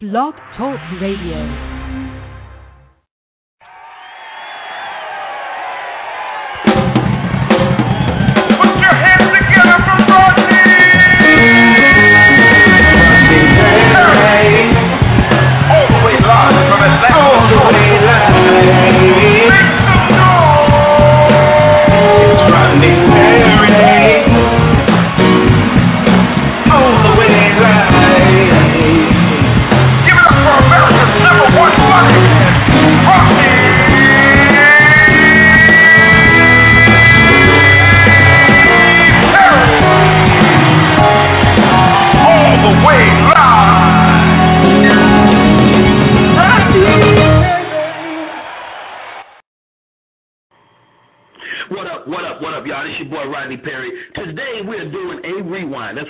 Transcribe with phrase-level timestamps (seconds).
[0.00, 1.79] Blog Talk Radio.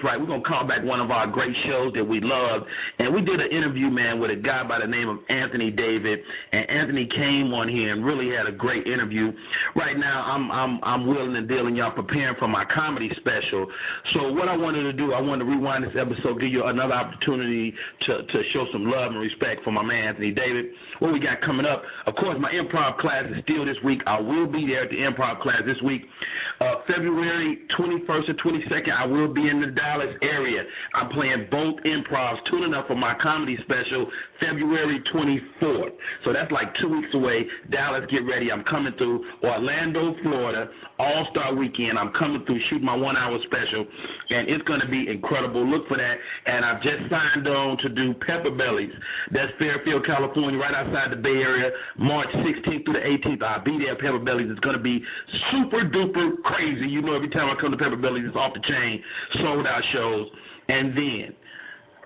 [0.04, 0.20] Right.
[0.20, 2.62] We're to call back one of our great shows that we love.
[2.98, 6.20] And we did an interview, man, with a guy by the name of Anthony David.
[6.52, 9.32] And Anthony came on here and really had a great interview.
[9.74, 13.66] Right now, I'm I'm I'm willing and dealing y'all preparing for my comedy special.
[14.14, 16.94] So what I wanted to do, I wanted to rewind this episode, give you another
[16.94, 17.72] opportunity
[18.06, 20.66] to to show some love and respect for my man Anthony David.
[20.98, 21.82] What we got coming up?
[22.06, 24.00] Of course, my improv class is still this week.
[24.06, 26.02] I will be there at the improv class this week.
[26.60, 30.62] Uh, February 21st and 22nd, I will be in the Dallas area.
[30.94, 34.06] I'm playing both improvs, tuning up for my comedy special
[34.40, 35.94] February 24th.
[36.24, 37.46] So that's like two weeks away.
[37.70, 38.50] Dallas, get ready.
[38.50, 41.98] I'm coming through Orlando, Florida, All Star Weekend.
[41.98, 43.86] I'm coming through, shoot my one hour special,
[44.30, 45.66] and it's going to be incredible.
[45.66, 46.16] Look for that.
[46.46, 48.92] And I've just signed on to do Pepper Bellies.
[49.32, 53.42] That's Fairfield, California, right outside the Bay Area, March 16th through the 18th.
[53.42, 54.48] I'll be there Pepper Bellies.
[54.50, 55.04] It's going to be
[55.52, 56.88] super duper crazy.
[56.88, 59.02] You know, every time I come to Pepper Bellies, it's off the chain,
[59.42, 60.26] sold out shows.
[60.68, 61.34] And then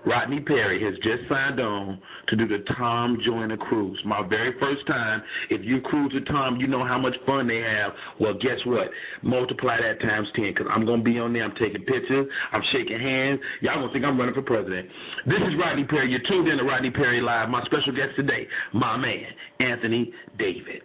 [0.05, 3.99] Rodney Perry has just signed on to do the Tom Joyner cruise.
[4.05, 5.21] My very first time.
[5.49, 7.91] If you cruise with Tom, you know how much fun they have.
[8.19, 8.87] Well, guess what?
[9.23, 11.43] Multiply that times 10 because I'm going to be on there.
[11.43, 12.27] I'm taking pictures.
[12.51, 13.39] I'm shaking hands.
[13.61, 14.87] Y'all going to think I'm running for president.
[15.25, 16.11] This is Rodney Perry.
[16.11, 17.49] You're tuned in to Rodney Perry Live.
[17.49, 19.25] My special guest today, my man,
[19.59, 20.83] Anthony David.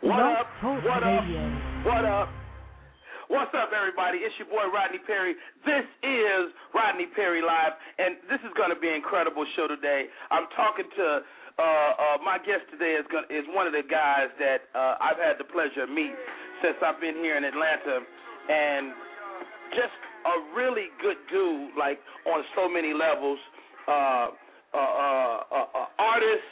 [0.00, 0.46] What up?
[0.62, 1.24] What up?
[1.84, 2.28] What up?
[3.26, 4.22] What's up, everybody?
[4.22, 5.34] It's your boy Rodney Perry.
[5.66, 10.06] This is Rodney Perry Live, and this is going to be an incredible show today.
[10.30, 11.06] I'm talking to
[11.58, 15.18] uh, uh, my guest today is going is one of the guys that uh, I've
[15.18, 16.14] had the pleasure of meet
[16.62, 18.06] since I've been here in Atlanta,
[18.46, 18.94] and
[19.74, 21.98] just a really good dude, like
[22.30, 23.42] on so many levels.
[23.90, 24.38] Uh,
[24.70, 26.46] uh, uh, uh, uh, artist,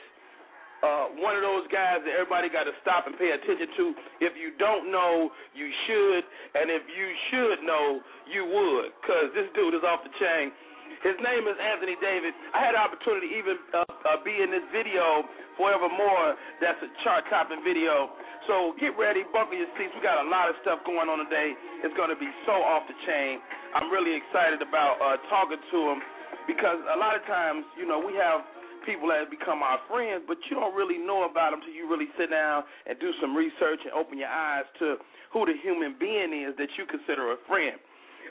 [0.84, 3.84] uh, one of those guys that everybody got to stop and pay attention to.
[4.20, 6.22] If you don't know, you should,
[6.60, 10.52] and if you should know, you would, because this dude is off the chain.
[11.00, 12.32] His name is Anthony David.
[12.56, 15.24] I had the opportunity to even uh, uh, be in this video,
[15.56, 16.32] Forevermore.
[16.64, 18.08] That's a chart-topping video.
[18.48, 19.92] So get ready, buckle your seats.
[19.92, 21.52] We got a lot of stuff going on today.
[21.84, 23.40] It's going to be so off the chain.
[23.76, 26.00] I'm really excited about uh, talking to him
[26.48, 28.44] because a lot of times, you know, we have
[28.84, 31.88] people that have become our friends, but you don't really know about them until you
[31.88, 34.96] really sit down and do some research and open your eyes to
[35.32, 37.80] who the human being is that you consider a friend.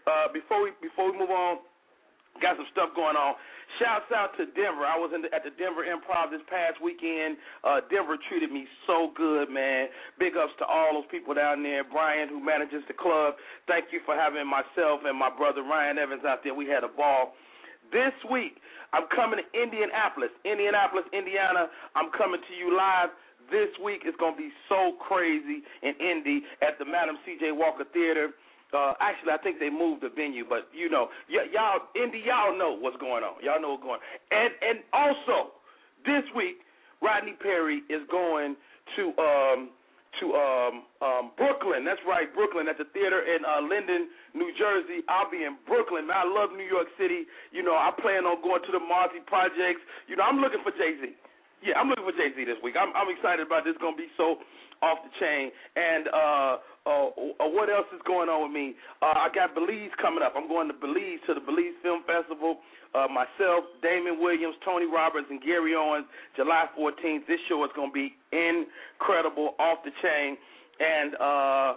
[0.06, 1.64] Uh, before we before we move on,
[2.42, 3.36] got some stuff going on.
[3.82, 4.86] Shouts out to Denver.
[4.86, 7.42] I was in the, at the Denver Improv this past weekend.
[7.66, 9.90] Uh, Denver treated me so good, man.
[10.22, 11.82] Big ups to all those people down there.
[11.82, 13.34] Brian, who manages the club,
[13.66, 16.54] thank you for having myself and my brother Ryan Evans out there.
[16.54, 17.34] We had a ball.
[17.94, 18.58] This week,
[18.92, 21.70] I'm coming to Indianapolis, Indianapolis, Indiana.
[21.96, 23.10] I'm coming to you live
[23.52, 24.02] this week.
[24.06, 27.54] It's going to be so crazy in Indy at the Madam C.J.
[27.54, 28.34] Walker Theater.
[28.74, 32.58] Uh, actually, I think they moved the venue, but you know, y- y'all, Indy, y'all
[32.58, 33.38] know what's going on.
[33.46, 34.06] Y'all know what's going on.
[34.34, 35.54] And and also,
[36.06, 36.66] this week,
[37.02, 38.56] Rodney Perry is going
[38.98, 39.70] to um
[40.22, 41.86] to um um Brooklyn.
[41.86, 45.02] That's right, Brooklyn at the theater in uh Linden, New Jersey.
[45.10, 46.08] I'll be in Brooklyn.
[46.08, 47.26] Man, I love New York City.
[47.52, 49.82] You know, I plan on going to the Marcy projects.
[50.06, 51.14] You know, I'm looking for Jay Z.
[51.64, 52.76] Yeah, I'm looking for Jay Z this week.
[52.78, 53.74] I'm I'm excited about this.
[53.80, 54.42] Gonna be so
[54.84, 55.48] off the chain.
[55.80, 56.54] And uh,
[56.84, 57.08] uh,
[57.40, 58.76] uh, what else is going on with me?
[59.00, 60.36] Uh, I got Belize coming up.
[60.36, 62.60] I'm going to Belize to the Belize Film Festival.
[62.94, 66.06] Uh, myself, Damon Williams, Tony Roberts, and Gary Owens,
[66.38, 67.26] July 14th.
[67.26, 70.38] This show is going to be incredible, off the chain.
[70.78, 71.74] And uh,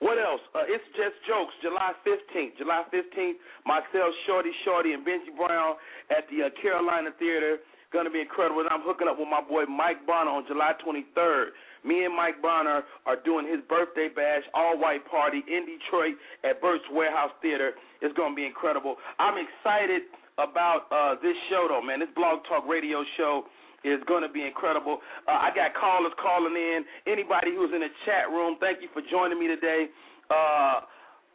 [0.00, 0.40] what else?
[0.56, 1.52] Uh, it's just jokes.
[1.60, 2.56] July 15th.
[2.56, 3.40] July 15th.
[3.64, 5.76] Myself, Shorty, Shorty, and Benji Brown
[6.08, 7.58] at the uh, Carolina Theater.
[7.92, 8.60] Going to be incredible.
[8.60, 11.52] And I'm hooking up with my boy Mike Bonner on July 23rd.
[11.84, 16.60] Me and Mike Bonner are doing his birthday bash, all white party in Detroit at
[16.60, 17.72] Bert's Warehouse Theater.
[18.00, 18.96] It's going to be incredible.
[19.20, 20.08] I'm excited
[20.38, 22.00] about uh, this show, though, man.
[22.00, 23.44] This Blog Talk Radio show
[23.84, 24.98] is going to be incredible.
[25.28, 26.84] Uh, I got callers calling in.
[27.06, 29.86] Anybody who's in the chat room, thank you for joining me today.
[30.30, 30.80] Uh,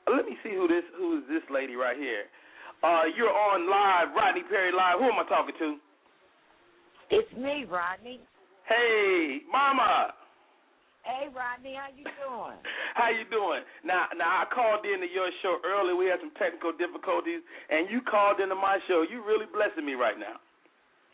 [0.10, 2.26] let me see who this who is this lady right here.
[2.82, 5.00] Uh, you're on live, Rodney Perry live.
[5.00, 5.78] Who am I talking to?
[7.12, 8.20] It's me, Rodney.
[8.68, 10.14] Hey, Mama.
[11.04, 12.60] Hey, Rodney, how you doing?
[12.96, 13.64] How you doing?
[13.86, 15.94] Now, now I called into your show early.
[15.96, 19.06] We had some technical difficulties, and you called into my show.
[19.08, 20.36] You really blessing me right now.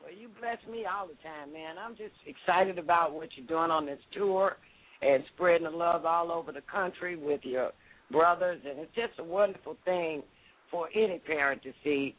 [0.01, 1.75] Well, you bless me all the time, man.
[1.77, 4.57] I'm just excited about what you're doing on this tour
[5.01, 7.71] and spreading the love all over the country with your
[8.11, 10.23] brothers, and it's just a wonderful thing
[10.71, 12.15] for any parent to see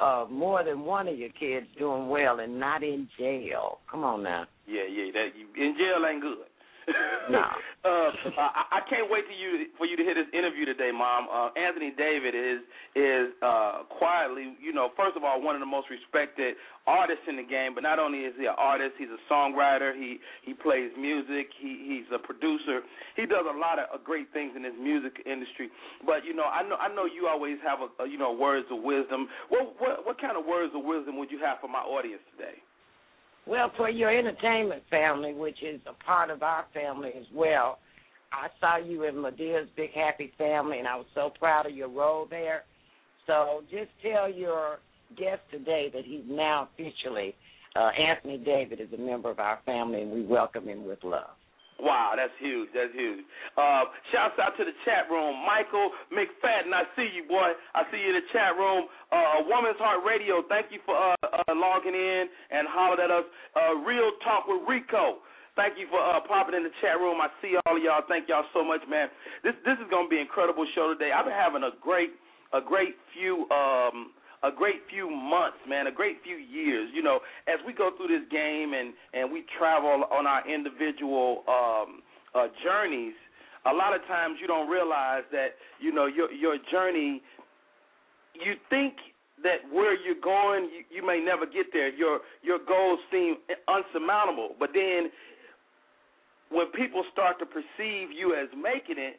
[0.00, 3.78] uh more than one of your kids doing well and not in jail.
[3.90, 4.46] Come on now.
[4.66, 5.12] Yeah, yeah.
[5.12, 6.48] That you, in jail ain't good.
[7.30, 7.38] No.
[7.84, 11.28] uh, I, I can't wait to you for you to hear this interview today, Mom.
[11.30, 12.60] Uh, Anthony David is
[12.94, 16.54] is uh, quietly, you know, first of all, one of the most respected
[16.86, 17.74] artists in the game.
[17.74, 19.94] But not only is he an artist, he's a songwriter.
[19.94, 21.50] He he plays music.
[21.58, 22.82] He he's a producer.
[23.16, 25.70] He does a lot of uh, great things in this music industry.
[26.06, 28.66] But you know, I know I know you always have a, a you know words
[28.70, 29.28] of wisdom.
[29.48, 32.62] What what what kind of words of wisdom would you have for my audience today?
[33.46, 37.78] Well, for your entertainment family, which is a part of our family as well,
[38.32, 41.88] I saw you in Madea's Big Happy Family, and I was so proud of your
[41.88, 42.64] role there.
[43.26, 44.78] So just tell your
[45.16, 47.34] guest today that he's now officially,
[47.76, 51.30] uh, Anthony David is a member of our family, and we welcome him with love.
[51.82, 52.70] Wow, that's huge.
[52.70, 53.26] That's huge.
[53.58, 55.34] Uh, shouts out to the chat room.
[55.42, 57.58] Michael McFadden, I see you, boy.
[57.74, 58.86] I see you in the chat room.
[59.10, 63.26] Uh, Woman's Heart Radio, thank you for uh, uh, logging in and hollered at us.
[63.58, 65.26] Uh, Real Talk with Rico.
[65.58, 67.18] Thank you for uh, popping in the chat room.
[67.18, 68.06] I see all of y'all.
[68.08, 69.10] Thank y'all so much, man.
[69.42, 71.10] This this is gonna be an incredible show today.
[71.12, 72.14] I've been having a great
[72.54, 76.90] a great few um a great few months, man, a great few years.
[76.94, 81.44] You know, as we go through this game and and we travel on our individual
[81.48, 82.02] um,
[82.34, 83.14] uh, journeys,
[83.66, 87.22] a lot of times you don't realize that you know your your journey.
[88.34, 88.94] You think
[89.42, 91.92] that where you're going, you, you may never get there.
[91.94, 93.36] Your your goals seem
[93.68, 95.10] unsurmountable, but then
[96.50, 99.16] when people start to perceive you as making it,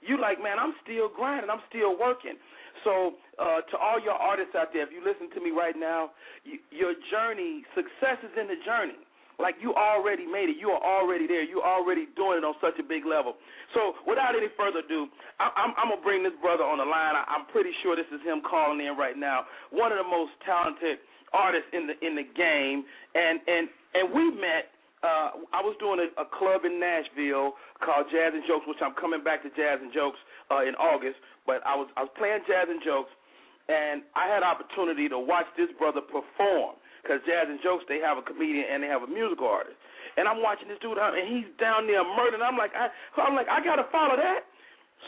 [0.00, 2.36] you like, man, I'm still grinding, I'm still working.
[2.84, 6.12] So, uh, to all your artists out there, if you listen to me right now,
[6.44, 9.00] you, your journey, success is in the journey.
[9.34, 12.78] Like you already made it, you are already there, you're already doing it on such
[12.78, 13.34] a big level.
[13.74, 15.10] So, without any further ado,
[15.42, 17.18] I, I'm, I'm gonna bring this brother on the line.
[17.18, 19.50] I, I'm pretty sure this is him calling in right now.
[19.74, 21.02] One of the most talented
[21.34, 22.86] artists in the in the game,
[23.18, 23.66] and and
[23.98, 24.70] and we met
[25.04, 28.96] uh, I was doing a, a club in Nashville called Jazz and Jokes, which I'm
[28.96, 30.16] coming back to Jazz and Jokes
[30.48, 31.20] uh, in August.
[31.44, 33.12] But I was I was playing Jazz and Jokes,
[33.68, 38.16] and I had opportunity to watch this brother perform because Jazz and Jokes they have
[38.16, 39.76] a comedian and they have a musical artist.
[40.16, 42.40] And I'm watching this dude, and he's down there murdering.
[42.40, 42.88] I'm like, I,
[43.20, 44.48] I'm like, I gotta follow that.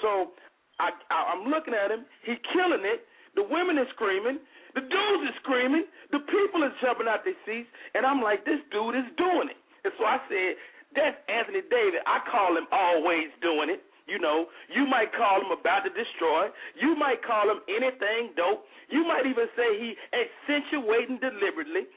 [0.04, 0.36] So
[0.76, 2.04] I, I I'm looking at him.
[2.20, 3.08] He's killing it.
[3.32, 4.44] The women are screaming.
[4.76, 5.88] The dudes are screaming.
[6.12, 7.68] The people are jumping out their seats.
[7.96, 9.60] And I'm like, this dude is doing it.
[9.86, 10.58] And so I said,
[10.98, 12.02] that's Anthony David.
[12.10, 13.86] I call him always doing it.
[14.06, 16.46] You know, you might call him about to destroy.
[16.78, 18.62] You might call him anything dope.
[18.90, 21.90] You might even say he accentuating deliberately.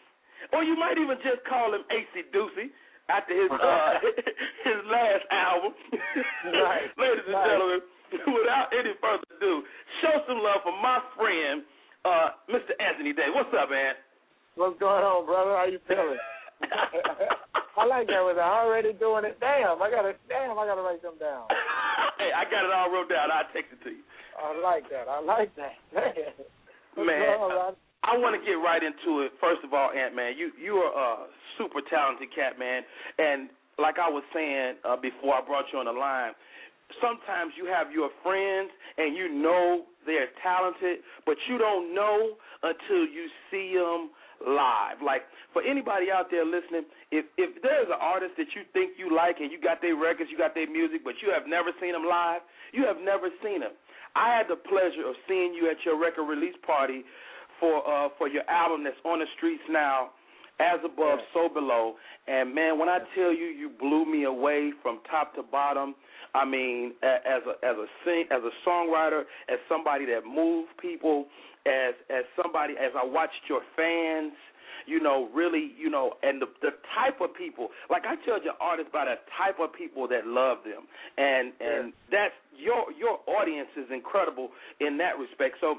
[0.54, 2.74] Or you might even just call him Acey Duecy
[3.14, 3.94] after his uh,
[4.70, 5.74] his last album.
[6.50, 6.90] Right.
[6.98, 7.46] Ladies and Right.
[7.46, 7.82] gentlemen,
[8.26, 9.62] without any further ado,
[10.02, 11.62] show some love for my friend,
[12.06, 12.74] uh, Mr.
[12.82, 13.30] Anthony Day.
[13.30, 13.94] What's up, man?
[14.56, 15.54] What's going on, brother?
[15.54, 16.18] How you feeling?
[17.80, 18.20] I like that.
[18.20, 19.40] Was I already doing it?
[19.40, 20.20] Damn, I gotta.
[20.28, 21.48] Damn, I gotta write them down.
[22.20, 23.32] hey, I got it all wrote down.
[23.32, 24.04] I'll text it to you.
[24.36, 25.08] I like that.
[25.08, 25.80] I like that.
[27.00, 27.76] Man, Man, going on, Rod?
[28.04, 29.32] I want to get right into it.
[29.40, 32.84] First of all, Ant Man, you you are a super talented cat, man.
[33.16, 33.48] And
[33.80, 36.36] like I was saying uh, before I brought you on the line,
[37.00, 43.04] sometimes you have your friends and you know they're talented, but you don't know until
[43.08, 44.12] you see them
[44.46, 45.02] live.
[45.04, 49.14] Like for anybody out there listening, if if there's an artist that you think you
[49.16, 51.94] like and you got their records, you got their music, but you have never seen
[51.94, 52.42] them live,
[52.74, 53.74] you have never seen them.
[54.16, 57.04] I had the pleasure of seeing you at your record release party
[57.60, 60.12] for uh for your album that's on the streets now,
[60.60, 61.96] as above, so below.
[62.28, 65.96] And man, when I tell you, you blew me away from top to bottom.
[66.34, 71.26] I mean, as a as a sing as a songwriter, as somebody that moved people,
[71.66, 74.34] as as somebody as I watched your fans,
[74.86, 77.70] you know, really, you know, and the the type of people.
[77.90, 80.86] Like I judge an artist by the type of people that love them,
[81.18, 85.58] and and that's your your audience is incredible in that respect.
[85.62, 85.76] So,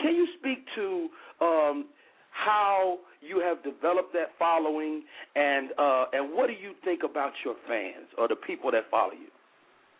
[0.00, 1.08] can you speak to
[1.40, 1.86] um,
[2.30, 5.02] how you have developed that following,
[5.34, 9.12] and uh, and what do you think about your fans or the people that follow
[9.12, 9.28] you?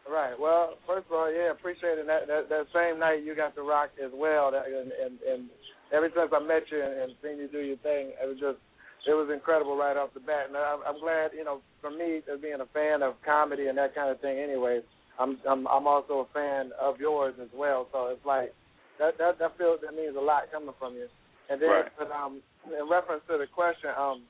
[0.06, 0.38] Right.
[0.38, 3.90] Well, first of all, yeah, appreciating that that, that same night you got to rock
[3.98, 4.50] as well.
[4.54, 5.50] That, and, and and
[5.92, 8.62] ever since I met you and, and seen you do your thing, it was just
[9.06, 10.46] it was incredible right off the bat.
[10.46, 13.78] And I'm, I'm glad, you know, for me as being a fan of comedy and
[13.78, 14.38] that kind of thing.
[14.38, 14.80] Anyway,
[15.18, 17.88] I'm I'm I'm also a fan of yours as well.
[17.90, 18.54] So it's like
[19.02, 21.08] that that that feels that means a lot coming from you.
[21.50, 21.92] And then, Right.
[21.98, 24.22] but, um, in reference to the question, um,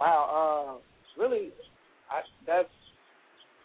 [0.00, 1.50] wow, uh, really,
[2.10, 2.74] I, that's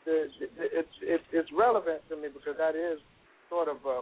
[0.05, 2.99] the, the, it's it's it's relevant to me because that is
[3.49, 4.01] sort of a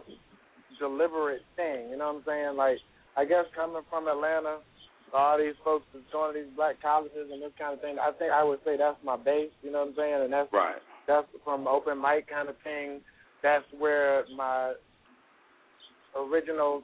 [0.78, 1.90] deliberate thing.
[1.90, 2.56] You know what I'm saying?
[2.56, 2.78] Like,
[3.16, 4.58] I guess coming from Atlanta,
[5.12, 7.96] all these folks that's going to these black colleges and this kind of thing.
[8.00, 9.52] I think I would say that's my base.
[9.62, 10.20] You know what I'm saying?
[10.24, 10.80] And that's Right.
[11.06, 13.00] that's from open mic kind of thing.
[13.42, 14.74] That's where my
[16.16, 16.82] original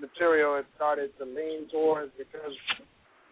[0.00, 2.54] material had started to lean towards because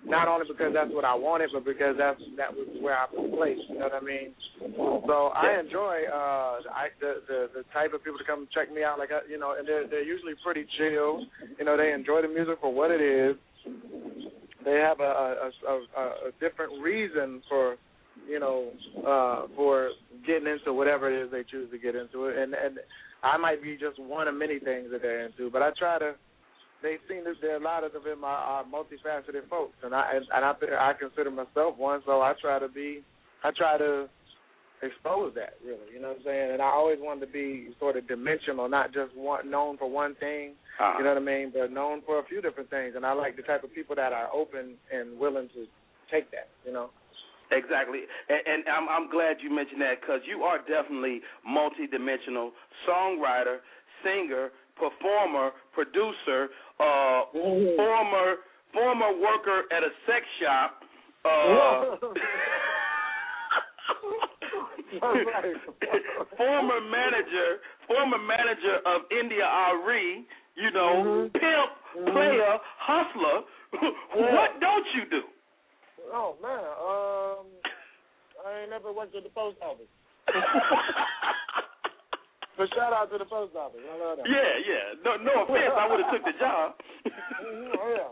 [0.06, 3.30] not only because that's what I wanted, but because that's that was where I was
[3.34, 3.68] placed.
[3.68, 4.30] You know what I mean?
[5.06, 8.84] So I enjoy uh I the the, the type of people to come check me
[8.84, 8.98] out.
[8.98, 11.26] Like uh, you know, and they're they're usually pretty chill.
[11.58, 13.36] You know, they enjoy the music for what it is.
[14.64, 17.76] They have a a, a, a, a different reason for
[18.28, 18.70] you know
[19.06, 19.90] uh for
[20.26, 22.78] getting into whatever it is they choose to get into it and and
[23.22, 26.14] I might be just one of many things that they're into but I try to
[26.82, 30.12] they seem that there are a lot of them are, are multifaceted folks and I
[30.14, 30.52] and, and I
[30.90, 33.02] I consider myself one so I try to be
[33.44, 34.08] I try to
[34.82, 36.52] expose that really you know what I'm saying?
[36.52, 40.14] And I always wanted to be sort of dimensional not just one known for one
[40.16, 40.98] thing Uh-huh.
[40.98, 41.50] you know what I mean?
[41.52, 44.12] But known for a few different things and I like the type of people that
[44.12, 45.66] are open and willing to
[46.12, 46.90] take that you know?
[47.50, 52.50] Exactly, and, and I'm I'm glad you mentioned that because you are definitely multidimensional
[52.86, 53.64] songwriter,
[54.04, 58.36] singer, performer, producer, uh, former
[58.72, 60.82] former worker at a sex shop.
[61.24, 61.96] Uh,
[66.36, 70.24] former manager, former manager of India Arie,
[70.56, 71.70] you know, pimp,
[72.12, 73.42] player, hustler.
[74.14, 75.22] what don't you do?
[76.12, 77.46] Oh man, um,
[78.46, 79.86] I ain't never went to the post office.
[82.58, 83.78] But shout out to the post office.
[83.86, 84.26] I love that.
[84.26, 84.86] Yeah, yeah.
[85.06, 85.70] No, no offense.
[85.78, 86.74] I would have took the job.
[87.06, 88.10] Mhm, oh yeah.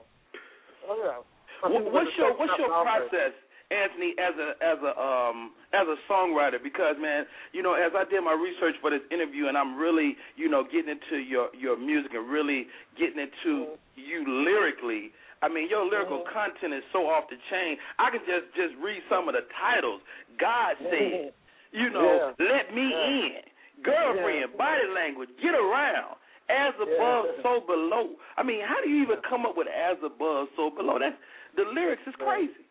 [0.86, 1.18] Oh yeah.
[1.66, 3.34] What's your What's your process,
[3.74, 6.62] Anthony, as a as a um as a songwriter?
[6.62, 10.14] Because man, you know, as I did my research for this interview, and I'm really,
[10.36, 15.10] you know, getting into your your music and really getting into you lyrically.
[15.42, 17.76] I mean, your lyrical content is so off the chain.
[17.98, 20.00] I can just just read some of the titles.
[20.38, 21.34] God said,
[21.72, 23.42] you know, let me in.
[23.82, 26.16] Girlfriend, body language, get around.
[26.48, 27.42] As above, Yeah.
[27.42, 28.14] so below.
[28.36, 30.98] I mean, how do you even come up with as above, so below?
[30.98, 31.16] That's
[31.56, 32.62] the lyrics is crazy.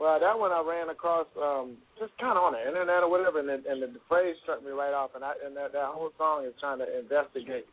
[0.00, 3.38] Well, that one I ran across um just kind of on the internet or whatever,
[3.40, 5.92] and, it, and the, the phrase struck me right off, and I and that, that
[5.92, 7.66] whole song is trying to investigate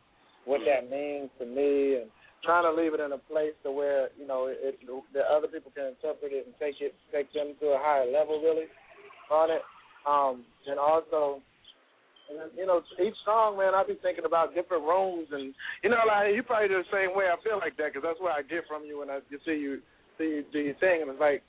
[0.44, 2.10] what that means to me, and
[2.44, 4.78] trying to leave it in a place to where you know it,
[5.14, 8.40] the other people can interpret it and take it take them to a higher level
[8.44, 8.68] really
[9.32, 9.62] on it,
[10.06, 11.40] um, and also.
[12.30, 15.50] And you know, each song, man, I be thinking about different rooms, and
[15.82, 17.26] you know, like you probably do the same way.
[17.26, 19.58] I feel like that because that's what I get from you when I you see
[19.58, 19.82] you
[20.14, 21.42] see you do your thing, and it's like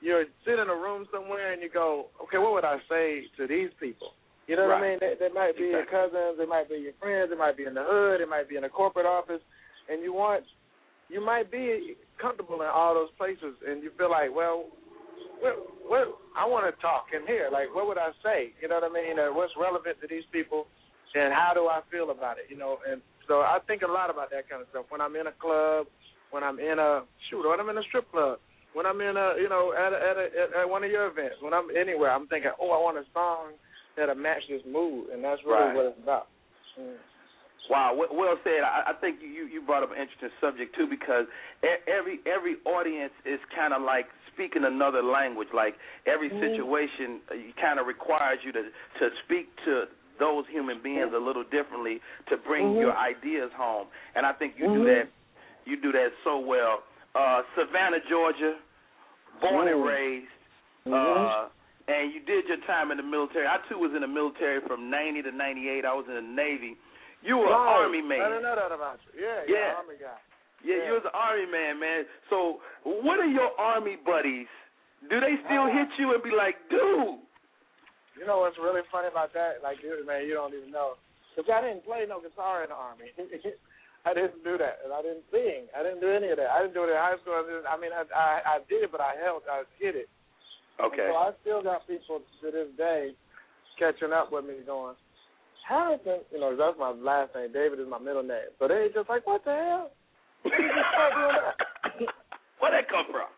[0.00, 3.46] you're sitting in a room somewhere and you go, okay, what would I say to
[3.46, 4.14] these people?
[4.46, 4.98] You know what I mean?
[5.00, 7.74] They, they might be your cousins, they might be your friends, they might be in
[7.74, 9.42] the hood, it might be in a corporate office,
[9.90, 10.44] and you want,
[11.10, 14.66] you might be comfortable in all those places, and you feel like, well,
[15.40, 15.54] what,
[15.86, 16.04] what
[16.36, 17.48] I want to talk in here.
[17.52, 18.52] Like, what would I say?
[18.60, 19.18] You know what I mean?
[19.18, 20.66] Uh, what's relevant to these people,
[21.14, 22.46] and how do I feel about it?
[22.50, 25.16] You know, and so I think a lot about that kind of stuff when I'm
[25.16, 25.86] in a club,
[26.30, 28.38] when I'm in a shoot, when I'm in a strip club,
[28.72, 30.26] when I'm in a you know at a, at, a,
[30.62, 33.56] at, one of your events, when I'm anywhere, I'm thinking, oh, I want a song
[33.96, 35.76] that'll match this mood, and that's really Right.
[35.76, 36.28] what it's about.
[36.78, 36.96] Mm.
[37.68, 38.64] Wow, well well said.
[38.64, 41.28] I, I think you you brought up an interesting subject too because
[41.84, 44.06] every every audience is kind of like
[44.38, 45.50] speaking another language.
[45.50, 45.74] Like
[46.06, 49.90] every situation, uh, kind of requires you to to speak to
[50.22, 51.98] those human beings a little differently
[52.30, 53.86] to bring your ideas home.
[54.14, 55.10] And I think you do that.
[55.66, 56.82] You do that so well.
[57.14, 58.56] Uh, Savannah, Georgia,
[59.40, 59.86] born and Mhm.
[59.86, 60.32] raised.
[60.86, 61.48] Uh,
[61.88, 63.46] and you did your time in the military.
[63.46, 65.84] I too was in the military from '90 to '98.
[65.84, 66.76] I was in the Navy.
[67.22, 67.52] You were right.
[67.52, 68.22] an Army man.
[68.22, 69.20] I didn't know that about you.
[69.22, 69.58] Yeah, Yeah.
[69.58, 70.18] yeah, Army guy.
[70.64, 70.86] Yeah, Yeah.
[70.86, 72.04] you was an Army man, man.
[72.30, 74.48] So, what are your Army buddies?
[75.08, 77.20] Do they still Uh, hit you and be like, dude?
[78.18, 79.62] You know what's really funny about that?
[79.62, 80.96] Like, dude, man, you don't even know.
[81.36, 83.12] Because I didn't play no guitar in the Army.
[84.04, 85.66] I didn't do that, and I didn't sing.
[85.76, 86.50] I didn't do any of that.
[86.50, 87.34] I didn't do it in high school.
[87.34, 90.08] I, didn't, I mean, I, I I did, it, but I held, I hit it.
[90.80, 91.10] Okay.
[91.10, 93.14] So I still got people to this day
[93.78, 94.94] catching up with me going,
[95.68, 97.52] Harrison, you know, that's my last name.
[97.52, 98.50] David is my middle name.
[98.58, 99.90] So they just like, what the hell?
[100.56, 101.56] When did you start doing that?
[102.58, 103.28] Where'd that come from?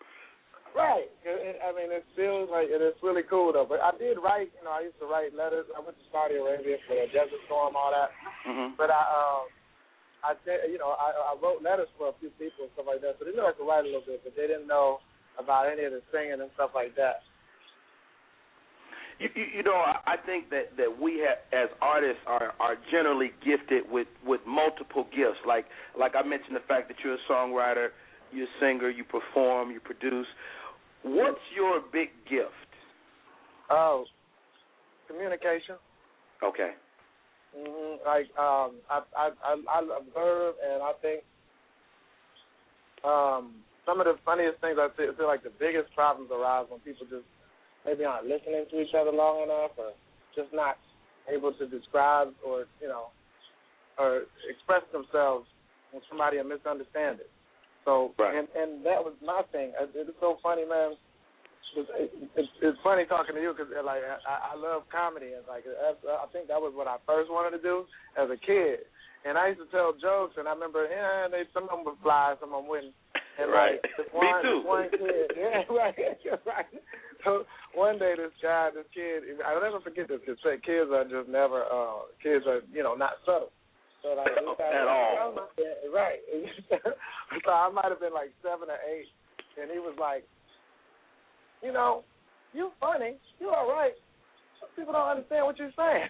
[0.71, 1.11] Right.
[1.26, 3.67] I mean, it's still like, it's really cool though.
[3.67, 5.67] But I did write, you know, I used to write letters.
[5.75, 8.14] I went to Saudi Arabia for the Desert Storm, all that.
[8.47, 8.79] Mm-hmm.
[8.79, 9.45] But I, um,
[10.23, 13.02] I, did, you know, I, I wrote letters for a few people and stuff like
[13.02, 13.19] that.
[13.19, 15.02] So they knew I could write a little bit, but they didn't know
[15.37, 17.26] about any of the singing and stuff like that.
[19.21, 22.77] You, you, you know, I, I think that that we have, as artists are are
[22.91, 25.39] generally gifted with with multiple gifts.
[25.47, 25.67] Like
[25.99, 27.89] like I mentioned, the fact that you're a songwriter,
[28.33, 30.27] you're a singer, you perform, you produce.
[31.03, 32.49] What's your big gift?
[33.71, 34.05] Oh,
[35.07, 35.77] communication.
[36.43, 36.73] Okay.
[37.55, 41.23] hmm Like um, I, I I I observe and I think
[43.05, 43.53] um,
[43.85, 47.07] some of the funniest things I feel, feel like the biggest problems arise when people
[47.09, 47.29] just
[47.85, 49.93] maybe aren't listening to each other long enough or
[50.35, 50.77] just not
[51.33, 53.09] able to describe or you know
[53.99, 55.47] or express themselves
[55.93, 57.31] when somebody will misunderstand it.
[57.85, 58.37] So Right.
[58.37, 59.73] and and that was my thing.
[59.79, 60.97] It's so funny, man.
[61.77, 61.87] It's,
[62.35, 66.03] it's, it's funny talking to you because like I, I love comedy and like that's,
[66.03, 67.85] I think that was what I first wanted to do
[68.19, 68.81] as a kid.
[69.27, 72.00] And I used to tell jokes, and I remember, yeah, they some of them would
[72.03, 72.95] fly, some of them wouldn't.
[73.39, 73.81] And Right.
[73.81, 74.61] like this Me too.
[74.61, 75.97] this one kid, yeah, right,
[76.47, 76.67] right.
[77.25, 80.21] So one day, this guy, this kid, I'll never forget this.
[80.25, 83.53] Because kids are just never, uh, kids are, you know, not subtle.
[84.03, 85.37] So like At all.
[85.61, 86.21] Yeah, right.
[87.45, 89.09] so I might have been like seven or eight,
[89.61, 90.25] and he was like,
[91.62, 92.05] you know,
[92.55, 93.93] you funny, you all right.
[94.77, 96.09] People don't understand what you're saying.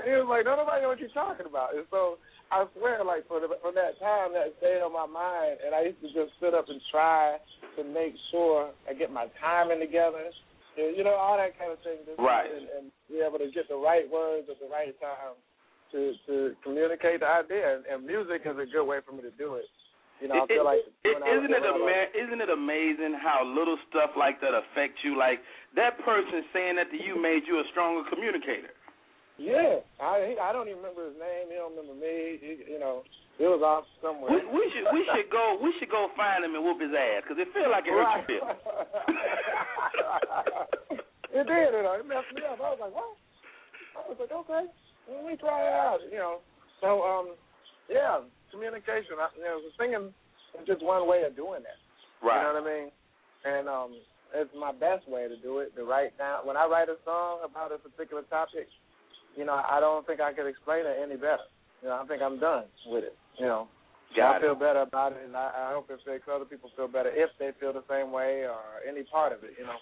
[0.00, 1.76] And he was like, no, nobody know what you're talking about.
[1.76, 2.16] And so
[2.50, 5.86] I swear, like for the, from that time, that stayed on my mind, and I
[5.92, 7.38] used to just sit up and try
[7.78, 10.18] to make sure I get my timing together.
[10.76, 12.02] and, You know, all that kind of thing.
[12.08, 12.50] Just, Right.
[12.50, 15.36] And, and be able to get the right words at the right time
[15.94, 17.78] to to communicate the idea.
[17.78, 19.66] And, and music is a good way for me to do it.
[20.22, 23.78] You know, I feel like it- I- isn't it ama- isn't it amazing how little
[23.88, 25.16] stuff like that affects you?
[25.16, 25.40] Like
[25.74, 28.70] that person saying that to you made you a stronger communicator.
[29.40, 31.48] Yeah, I I don't even remember his name.
[31.48, 32.36] He don't remember me.
[32.44, 33.08] He, you know,
[33.40, 34.28] it was off somewhere.
[34.28, 37.24] We, we should we should go we should go find him and whoop his ass
[37.24, 38.20] because it feel like it hurt right.
[38.28, 38.60] your feelings.
[41.40, 41.72] it did.
[41.72, 42.60] You know, it messed me up.
[42.60, 43.16] I was like, what?
[43.96, 44.68] I was like, okay,
[45.08, 46.04] well, let me try it out.
[46.04, 46.44] You know,
[46.84, 47.32] so um,
[47.88, 48.20] yeah,
[48.52, 49.16] communication.
[49.16, 50.12] I, you know, singing
[50.60, 51.80] is just one way of doing that.
[52.20, 52.44] Right.
[52.44, 52.88] You know what I mean?
[53.48, 53.90] And um,
[54.36, 55.72] it's my best way to do it.
[55.80, 58.68] To write down when I write a song about a particular topic,
[59.36, 61.46] you know, I don't think I could explain it any better.
[61.82, 63.16] You know, I think I'm done with it.
[63.38, 63.68] You know,
[64.16, 64.42] Got I it.
[64.42, 67.30] feel better about it, and I, I hope it makes other people feel better if
[67.38, 69.54] they feel the same way or any part of it.
[69.58, 69.78] You know.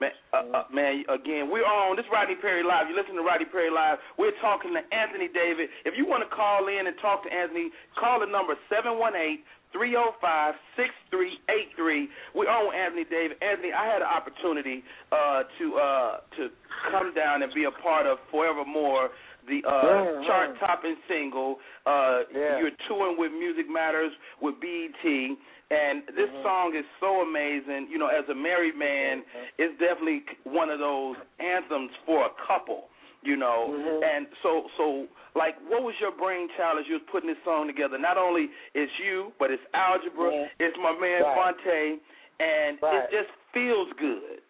[0.00, 2.90] Man, uh, uh, man, again, we're on this Rodney Perry Live.
[2.90, 3.98] You listen to Rodney Perry Live.
[4.18, 5.70] We're talking to Anthony David.
[5.86, 9.14] If you want to call in and talk to Anthony, call the number seven one
[9.14, 12.08] eight three zero five six three eight three.
[12.34, 13.32] We're on with Anthony Dave.
[13.40, 16.48] Anthony, I had an opportunity uh, to uh, to
[16.90, 19.10] come down and be a part of Forevermore,
[19.48, 20.66] the uh, Yeah, chart yeah.
[20.66, 21.58] topping single.
[21.86, 22.58] Uh, Yeah.
[22.58, 25.36] You're touring with Music Matters with BET.
[25.72, 26.42] And this Mhm.
[26.42, 27.88] song is so amazing.
[27.88, 29.48] You know, as a married man, Mhm.
[29.56, 32.90] it's definitely one of those anthems for a couple.
[33.22, 34.02] You know, Mhm.
[34.02, 37.96] and so so like, what was your brainchild as you was putting this song together?
[37.96, 40.48] Not only it's you, but it's Algebra, Yeah.
[40.58, 41.34] it's my man Right.
[41.34, 42.00] Phonte,
[42.40, 43.04] and Right.
[43.04, 44.42] it just feels good.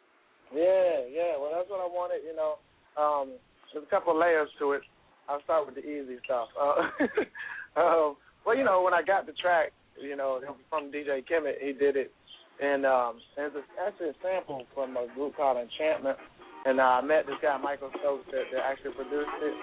[0.53, 1.37] Yeah, yeah.
[1.37, 2.25] Well, that's what I wanted.
[2.25, 2.59] You know,
[2.97, 3.33] um,
[3.73, 4.83] there's a couple layers to it.
[5.29, 6.49] I'll start with the easy stuff.
[6.59, 6.91] Uh,
[7.77, 11.73] um, well, you know, when I got the track, you know, from DJ Kemet, he
[11.73, 12.13] did it,
[12.61, 16.19] and um, there's actually a sample from a group called Enchantment,
[16.65, 19.57] and uh, I met this guy Michael Stokes that, that actually produced it,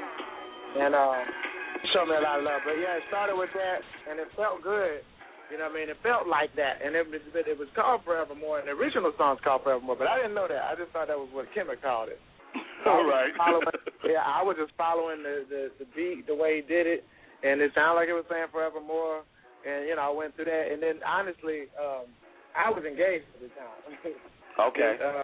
[0.80, 0.94] and
[1.80, 2.62] he showed me a lot of love.
[2.68, 5.02] But yeah, it started with that, and it felt good.
[5.50, 5.90] You know what I mean?
[5.90, 9.42] It felt like that, and it was it was called Forevermore, and the original song's
[9.42, 10.62] called Forevermore, but I didn't know that.
[10.62, 12.22] I just thought that was what Kemet called it.
[12.86, 13.34] All right.
[14.06, 17.02] Yeah, I was just following the, the the beat, the way he did it,
[17.42, 19.26] and it sounded like it was saying forevermore.
[19.66, 22.08] And you know, I went through that, and then honestly, um,
[22.54, 24.18] I was engaged at the time.
[24.60, 25.00] Okay.
[25.00, 25.24] And,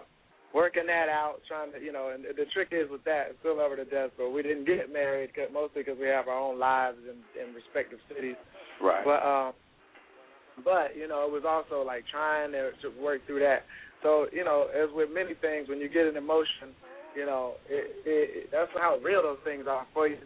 [0.56, 3.76] working that out, trying to, you know, and the trick is with that, still her
[3.76, 6.96] to death, but we didn't get married cause, mostly because we have our own lives
[7.04, 8.40] in, in respective cities.
[8.80, 9.04] Right.
[9.04, 9.52] But um,
[10.64, 13.68] but you know, it was also like trying to, to work through that.
[14.02, 16.72] So you know, as with many things, when you get an emotion,
[17.12, 20.16] you know, it, it, that's how real those things are for you,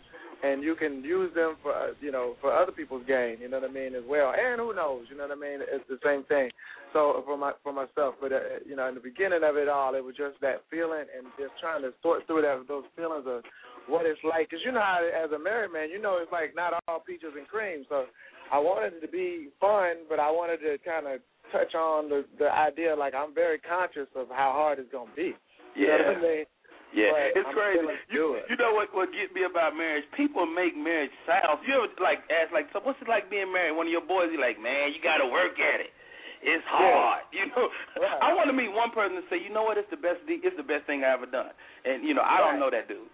[0.43, 3.37] and you can use them for uh, you know for other people's gain.
[3.41, 4.33] You know what I mean as well.
[4.33, 5.07] And who knows?
[5.11, 5.61] You know what I mean?
[5.61, 6.51] It's the same thing.
[6.93, 9.95] So for my for myself, but uh, you know, in the beginning of it all,
[9.95, 13.43] it was just that feeling and just trying to sort through that those feelings of
[13.87, 14.49] what it's like.
[14.49, 17.37] Because you know how as a married man, you know it's like not all peaches
[17.37, 17.85] and cream.
[17.89, 18.07] So
[18.53, 21.21] I wanted it to be fun, but I wanted to kind of
[21.53, 25.37] touch on the the idea like I'm very conscious of how hard it's gonna be.
[25.77, 25.99] You yeah.
[25.99, 26.45] know what I mean?
[26.91, 27.87] Yeah, But it's I'm crazy.
[28.11, 28.51] You, it.
[28.51, 28.91] you know what?
[28.91, 30.05] What get me about marriage?
[30.19, 31.63] People make marriage sound.
[31.63, 33.79] You ever like ask like, so what's it like being married?
[33.79, 35.95] One of your boys, you like, man, you got to work at it.
[36.43, 37.69] It's hard, you know.
[38.01, 38.19] Right.
[38.23, 39.79] I want to meet one person and say, you know what?
[39.79, 40.19] It's the best.
[40.27, 41.55] It's the best thing I ever done.
[41.87, 43.07] And you know, I don't know that dude.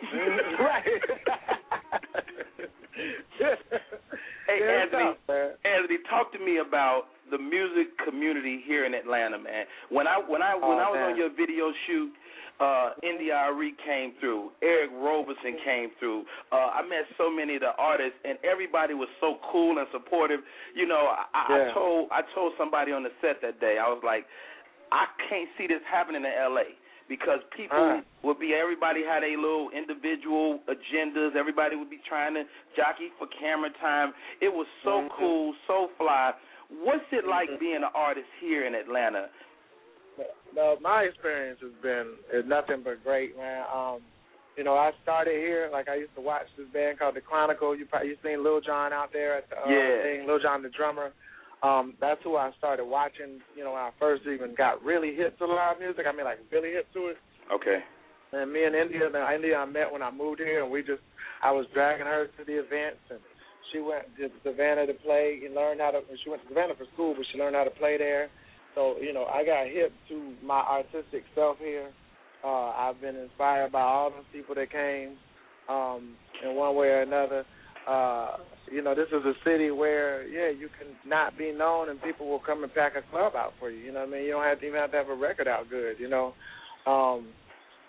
[0.62, 0.86] right.
[4.50, 5.14] Hey, Yeah, Anthony.
[5.26, 5.62] tough.
[5.64, 9.64] Anthony, talk to me about the music community here in Atlanta, man.
[9.90, 12.10] When I when I when Oh, I was on your video shoot,
[12.60, 16.24] uh India Arie came through, Eric Roberson came through.
[16.52, 20.40] Uh I met so many of the artists and everybody was so cool and supportive.
[20.74, 24.02] You know, I, I told I told somebody on the set that day, I was
[24.04, 24.26] like,
[24.92, 26.76] I can't see this happening in LA
[27.08, 28.04] because people Right.
[28.22, 31.34] would be everybody had a little individual agendas.
[31.34, 32.44] Everybody would be trying to
[32.76, 34.12] jockey for camera time.
[34.40, 35.10] It was so Mhm.
[35.10, 36.34] cool, so fly.
[36.68, 37.58] What's it like Mhm.
[37.58, 39.28] being an artist here in Atlanta?
[40.54, 43.64] No, my experience has been is nothing but great, man.
[43.72, 44.00] Um,
[44.56, 45.70] you know, I started here.
[45.72, 47.76] Like I used to watch this band called The Chronicle.
[47.76, 50.02] You probably you seen Lil Jon out there at the uh, Yeah.
[50.02, 50.26] thing.
[50.26, 51.12] Lil Jon, the drummer.
[51.62, 53.40] Um, that's who I started watching.
[53.56, 56.04] You know, when I first even got really hip to live music.
[56.08, 57.16] I mean, like really hip to it.
[57.52, 57.78] Okay.
[58.32, 61.02] And me and India, now India, I met when I moved here, and we just,
[61.42, 63.18] I was dragging her to the events, and
[63.72, 66.00] she went to Savannah to play and learn how to.
[66.22, 68.30] She went to Savannah for school, but she learned how to play there.
[68.74, 71.90] So you know, I got hip to my artistic self here.
[72.44, 75.18] Uh, I've been inspired by all those people that came,
[75.68, 77.44] um, in one way or another.
[77.88, 78.36] Uh,
[78.70, 82.28] you know, this is a city where, yeah, you can not be known and people
[82.28, 83.78] will come and pack a club out for you.
[83.78, 84.24] You know what I mean?
[84.24, 85.96] You don't have to even have to have a record out good.
[85.98, 86.34] You know,
[86.86, 87.28] um,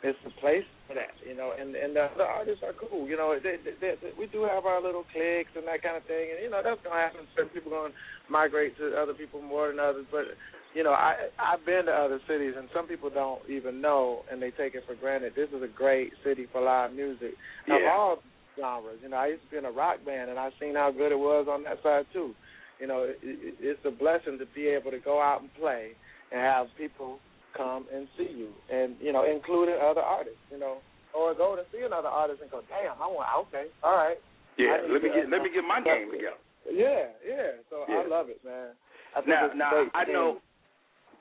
[0.04, 1.14] it's the place for that.
[1.28, 3.08] You know, and and the, the artists are cool.
[3.08, 6.04] You know, they, they, they, we do have our little cliques and that kind of
[6.10, 7.22] thing, and you know that's gonna happen.
[7.36, 7.94] Certain people gonna
[8.30, 10.34] migrate to other people more than others, but
[10.74, 14.42] you know, I I've been to other cities and some people don't even know and
[14.42, 15.34] they take it for granted.
[15.36, 17.34] This is a great city for live music
[17.70, 18.18] of all
[18.60, 19.00] genres.
[19.04, 21.12] You know, I used to be in a rock band and I've seen how good
[21.12, 22.34] it was on that side too.
[22.80, 25.92] You know, it, it, it's a blessing to be able to go out and play
[26.32, 27.20] and have people
[27.56, 30.40] come and see you, and you know, including other artists.
[30.50, 30.78] You know,
[31.14, 34.18] or go to see another artist and go, damn, I want okay, all right.
[34.58, 34.78] Yeah.
[34.90, 36.40] Let me get let me get my game together.
[36.72, 37.60] Yeah, yeah.
[37.70, 38.74] So I love it, man.
[39.16, 40.40] I think Now, now I know.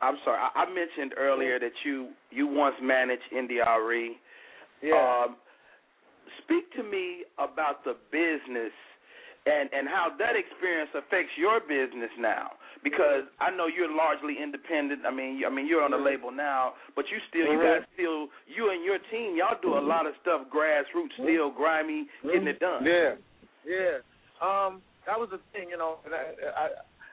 [0.02, 0.38] I'm sorry.
[0.38, 4.16] I, I mentioned earlier that you you once managed Arie.
[4.82, 4.94] Yeah.
[5.26, 5.36] Um,
[6.44, 8.72] speak to me about the business
[9.46, 12.52] and and how that experience affects your business now.
[12.82, 15.04] Because I know you're largely independent.
[15.04, 17.80] I mean, you- I mean you're on a label now, but you still you Mhm.
[17.80, 22.08] guys still you and your team y'all do a lot of stuff grassroots, still grimy,
[22.22, 22.84] getting it done.
[22.86, 23.16] Yeah,
[23.64, 23.98] yeah.
[24.40, 25.98] Um, that was the thing, you know.
[26.04, 26.24] And I,
[26.56, 26.70] I,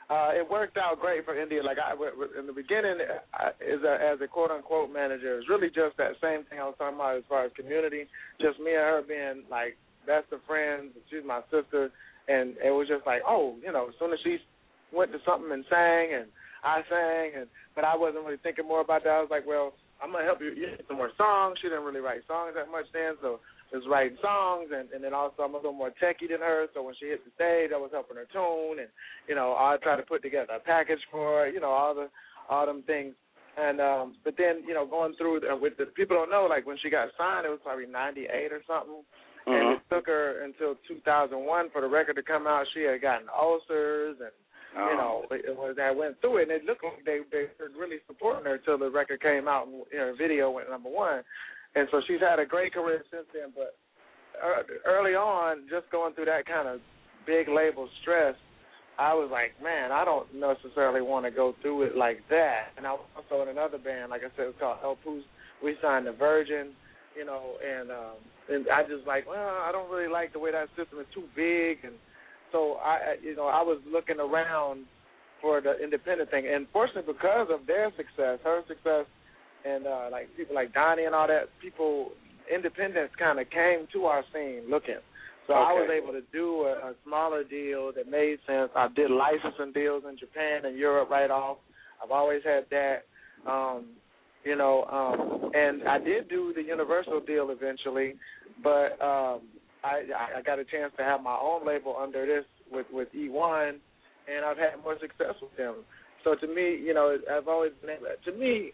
[0.09, 1.61] uh, it worked out great for India.
[1.61, 1.91] Like I,
[2.39, 2.95] in the beginning,
[3.33, 6.63] I, as a as a quote unquote manager, it's really just that same thing I
[6.63, 8.07] was talking about as far as community.
[8.39, 9.75] Just me and her being like
[10.07, 10.95] best of friends.
[11.11, 11.91] She's my sister,
[12.27, 14.37] and it was just like, oh, you know, as soon as she
[14.95, 16.27] went to something and sang, and
[16.63, 19.11] I sang, and but I wasn't really thinking more about that.
[19.11, 20.53] I was like, well, I'm gonna help you.
[20.53, 21.57] You get some more songs.
[21.61, 23.39] She didn't really write songs that much then, so
[23.73, 26.67] was writing songs, and and then also I'm a little more techie than her.
[26.73, 28.89] So when she hit the stage, I was helping her tune, and
[29.27, 31.49] you know I tried to put together a package for her.
[31.49, 32.07] You know all the
[32.49, 33.15] all them things.
[33.57, 36.65] And um but then you know going through the, with the people don't know like
[36.65, 39.03] when she got signed it was probably '98 or something,
[39.47, 39.75] and Mhm.
[39.75, 42.67] it took her until 2001 for the record to come out.
[42.73, 44.31] She had gotten ulcers and
[44.77, 44.89] Oh.
[44.89, 47.73] you know, it was I went through it, and it looked like they they were
[47.73, 51.23] really supporting her until the record came out and her video went number one,
[51.75, 53.49] and so she's had a great career since then.
[53.55, 53.73] But
[54.37, 56.79] uh, early on, just going through that kind of
[57.25, 58.35] big label stress,
[58.99, 62.73] I was like, man, I don't necessarily want to go through it like that.
[62.77, 65.23] And I was also in another band, like I said, it was called El Pus.
[65.63, 66.73] We signed the Virgin,
[67.17, 68.17] you know, and um,
[68.49, 71.25] and I just like, well, I don't really like the way that system is too
[71.35, 71.97] big and
[72.51, 74.85] so I, you know, I was looking around
[75.41, 76.47] for the independent thing.
[76.47, 79.05] And fortunately, because of their success, her success,
[79.65, 82.11] and uh, like people like Donnie and all that, people
[82.53, 85.01] independents kind of came to our scene looking.
[85.47, 88.69] So I was able to do a, a smaller deal that made sense.
[88.75, 91.57] I did licensing deals in Japan and Europe right off.
[92.03, 93.03] I've always had that.
[93.49, 93.85] Um,
[94.43, 98.15] you know, um, and I did do the Universal deal eventually,
[98.63, 99.41] but um,
[99.83, 103.69] I, I got a chance to have my own label under this with with E1,
[103.69, 105.75] and I've had more success with them.
[106.23, 108.71] So to me, you know, I've always been able, to me,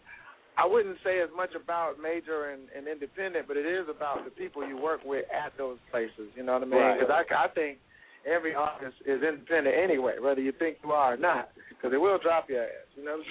[0.56, 4.30] I wouldn't say as much about major and, and independent, but it is about the
[4.30, 6.30] people you work with at those places.
[6.36, 6.80] You know what I mean?
[6.80, 6.98] Right.
[6.98, 7.78] Because I, I think
[8.26, 12.18] every artist is independent anyway, whether you think you are or not, because it will
[12.18, 12.90] drop your ass.
[12.96, 13.26] You know what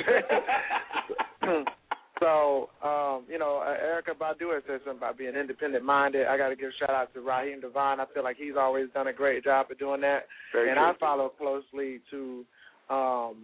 [1.42, 1.66] I'm saying?
[2.24, 6.28] so, um, you know, uh, Erykah Badu has said something about being independent minded.
[6.28, 8.00] I got to give a shout out to Raheem DeVaughn.
[8.00, 10.86] I feel like he's always done a great job of doing that Very and true.
[10.86, 12.46] I follow closely to
[12.90, 13.36] um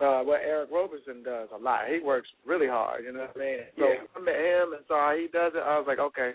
[0.00, 1.80] uh what Eric Roberson does a lot.
[1.92, 3.58] He works really hard, you know what I mean?
[3.76, 3.94] So Yeah.
[4.16, 6.32] I met him and saw how he does it, I was like, Okay,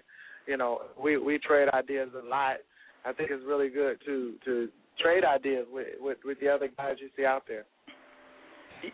[0.47, 2.57] you know, we we trade ideas a lot.
[3.05, 6.97] I think it's really good to to trade ideas with with, with the other guys
[6.99, 7.65] you see out there.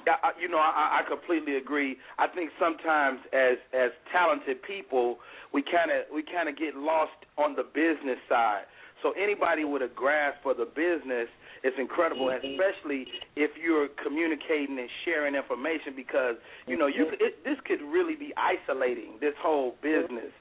[0.08, 1.98] I, you know, I, I completely agree.
[2.18, 5.18] I think sometimes as as talented people,
[5.54, 8.64] we kind of we kind of get lost on the business side.
[9.02, 11.30] So anybody with a grasp for the business
[11.64, 15.94] is incredible, especially if you're communicating and sharing information.
[15.96, 16.36] Because
[16.68, 20.32] you know, you could- it, this could really be isolating this whole business.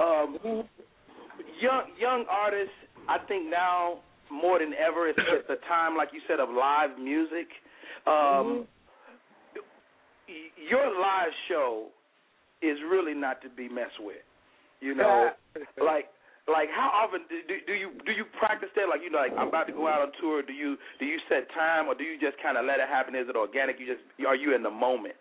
[0.00, 0.38] Um,
[1.60, 2.74] young young artists,
[3.08, 6.98] I think now more than ever, it's, it's a time, like you said, of live
[6.98, 7.48] music.
[8.06, 8.66] Um, y-
[10.68, 11.88] your live show
[12.62, 14.22] is really not to be messed with.
[14.80, 15.30] You know,
[15.82, 16.06] like
[16.48, 18.88] like how often do, do, do you do you practice that?
[18.88, 20.42] Like you know, like I'm about to go out on tour.
[20.42, 23.14] Do you do you set time or do you just kind of let it happen?
[23.14, 23.78] Is it organic?
[23.78, 25.18] You just are you in the moment?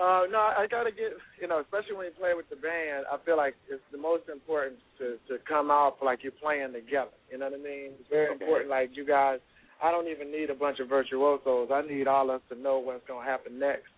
[0.00, 3.06] Uh, no, I gotta get you know, especially when you play with the band.
[3.06, 7.14] I feel like it's the most important to to come out like you're playing together.
[7.30, 7.94] You know what I mean?
[8.00, 8.42] It's very Okay.
[8.42, 8.70] important.
[8.70, 9.38] Like you guys,
[9.78, 11.70] I don't even need a bunch of virtuosos.
[11.70, 13.91] I need all of us to know what's gonna happen next.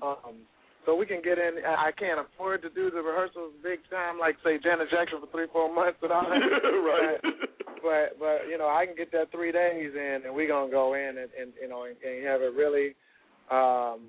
[0.00, 0.46] Um,
[0.84, 1.62] so we can get in.
[1.62, 5.46] I can't afford to do the rehearsals big time, like say Janet Jackson for three,
[5.52, 6.42] four months and all that.
[6.90, 7.18] right.
[7.78, 10.94] but but you know I can get that three days in, and we're gonna go
[10.94, 12.98] in and, and you know and, and have it really,
[13.50, 14.02] um,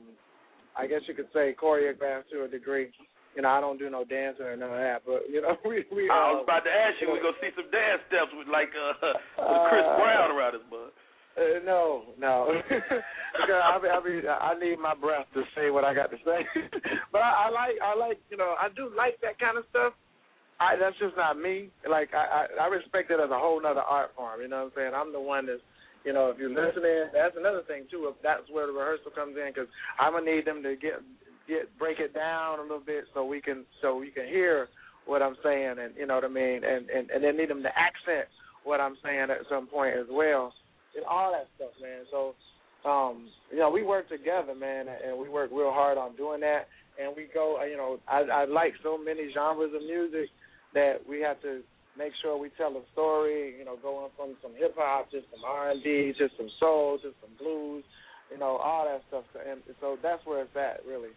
[0.73, 2.89] I guess you could say choreographed to a degree.
[3.35, 5.85] You know I don't do no dancing or none of that, but you know we
[5.93, 6.09] we.
[6.09, 9.13] I was about to ask you, we gonna see some dance steps with like uh,
[9.45, 10.89] with Chris Uh, Brown around his butt.
[11.33, 12.47] Uh, no, no.
[12.69, 16.45] I I mean, I need my breath to say what I got to say.
[17.11, 19.93] but I, I like, I like, you know, I do like that kind of stuff.
[20.61, 21.69] I that's just not me.
[21.89, 24.41] Like I, I, I respect it as a whole nother art form.
[24.41, 24.93] You know what I'm saying?
[24.93, 25.65] I'm the one that's,
[26.05, 28.05] you know, if you're listening, that's another thing too.
[28.13, 29.67] If that's where the rehearsal comes in, because
[29.99, 31.01] I'm gonna need them to get,
[31.49, 34.69] get, break it down a little bit so we can, so you can hear
[35.05, 37.63] what I'm saying, and you know what I mean, and and and then need them
[37.63, 38.29] to accent
[38.63, 40.53] what I'm saying at some point as well
[40.95, 42.05] and all that stuff, man.
[42.11, 42.35] So,
[42.87, 46.67] um, you know, we work together, man, and we work real hard on doing that.
[47.01, 50.29] And we go, uh, you know, I, I like so many genres of music
[50.73, 51.61] that we have to
[51.97, 53.55] make sure we tell a story.
[53.57, 56.99] You know, going from some hip hop to some R and B, to some soul,
[57.01, 57.83] to some blues,
[58.31, 59.25] you know, all that stuff.
[59.33, 61.09] And so that's where it's at, really.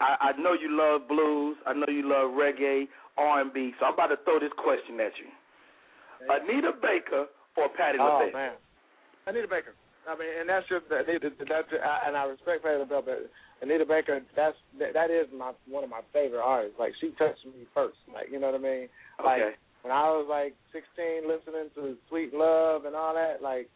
[0.00, 1.56] I- I know you love blues.
[1.64, 3.72] I know you love reggae, R and B.
[3.80, 5.32] So I'm about to throw this question at you:
[6.28, 8.32] Anita Baker or Patti Oh LaBelle?
[8.32, 8.54] man,
[9.26, 9.74] Anita Baker.
[10.06, 11.30] I mean, and that's just Anita.
[11.38, 13.26] That's and I respect Patti LaBelle, but
[13.62, 14.20] Anita Baker.
[14.36, 16.78] That's that is my one of my favorite artists.
[16.78, 17.98] Like she touched me first.
[18.12, 18.88] Like you know what I mean.
[19.24, 19.54] Like Okay.
[19.82, 23.42] when I was like 16, listening to Sweet Love and all that.
[23.42, 23.68] Like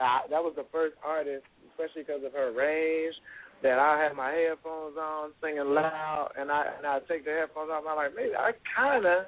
[0.00, 3.14] I, that was the first artist, especially because of her range.
[3.62, 7.70] That I had my headphones on, singing loud, and I and I take the headphones
[7.70, 7.84] off.
[7.88, 9.26] I'm like, maybe I kind of,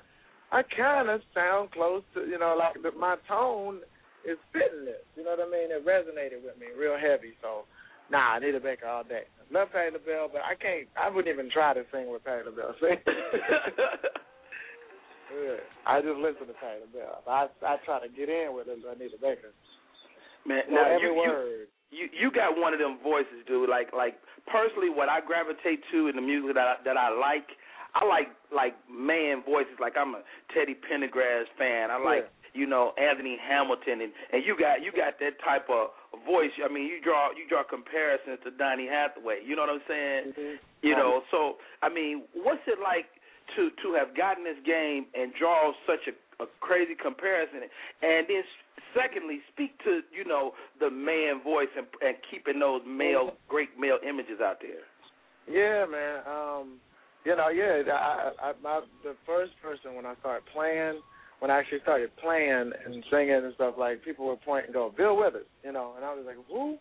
[0.50, 3.78] I kind of sound close to, you know, like the, my tone
[4.52, 5.04] fitting this.
[5.16, 5.68] You know what I mean?
[5.70, 7.36] It resonated with me real heavy.
[7.44, 7.68] So,
[8.10, 9.24] nah, Anita Baker all day.
[9.52, 10.88] Love Patti LaBelle, but I can't.
[10.96, 12.74] I wouldn't even try to sing with Patti LaBelle.
[12.80, 12.96] See?
[15.34, 15.60] Yeah.
[15.86, 17.20] I just listen to Patti LaBelle.
[17.26, 19.50] I I try to get in with Anita Baker.
[20.46, 21.66] Man, Know now every you, you word.
[21.90, 23.68] you you got one of them voices, dude.
[23.68, 24.14] Like like
[24.46, 27.48] personally, what I gravitate to in the music that I, that I like,
[27.94, 29.74] I like like man voices.
[29.80, 30.22] Like I'm a
[30.54, 31.90] Teddy Pendergrass fan.
[31.90, 35.90] I like you know Anthony Hamilton, and and you got you got that type of
[36.24, 36.54] voice.
[36.64, 39.42] I mean, you draw you draw comparisons to Donny Hathaway.
[39.44, 40.32] You know what I'm saying?
[40.32, 40.58] Mhm.
[40.82, 43.06] You know, so I mean, what's it like
[43.56, 47.62] to to have gotten this game and draw such a a crazy comparison.
[48.02, 48.42] And then,
[48.94, 53.98] secondly, speak to you know the man voice and, and keeping those male great male
[54.06, 54.84] images out there.
[55.46, 56.22] Yeah, man.
[56.26, 56.80] Um,
[57.24, 57.82] you know, yeah.
[57.92, 61.00] I, I, my the first person when I started playing,
[61.40, 64.92] when I actually started playing and singing and stuff, like people would point and go,
[64.96, 66.76] Bill Withers, you know, and I was like, who?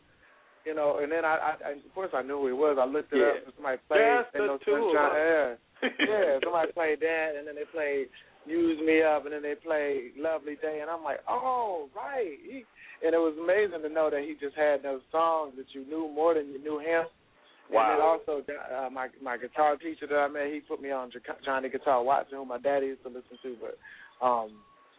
[0.65, 2.77] You know, and then I, I, of course I knew who he was.
[2.79, 3.35] I looked it Yeah.
[3.35, 3.45] up.
[3.45, 5.57] And somebody played That's Ain't the No two of Sunshine.
[5.99, 6.39] Yeah, yeah.
[6.41, 8.07] Somebody played that, and then they played
[8.47, 12.39] Use Me Up, and then they played Lovely Day, and I'm like, oh right.
[12.39, 12.63] He,
[13.03, 16.07] and it was amazing to know that he just had those songs that you knew
[16.07, 17.03] more than you knew him.
[17.67, 17.83] Wow.
[17.83, 21.11] And then also uh, my my guitar teacher that I met, he put me on
[21.43, 23.55] Johnny Guitar Watson, who my daddy used to listen to.
[23.59, 23.75] But
[24.21, 24.51] um,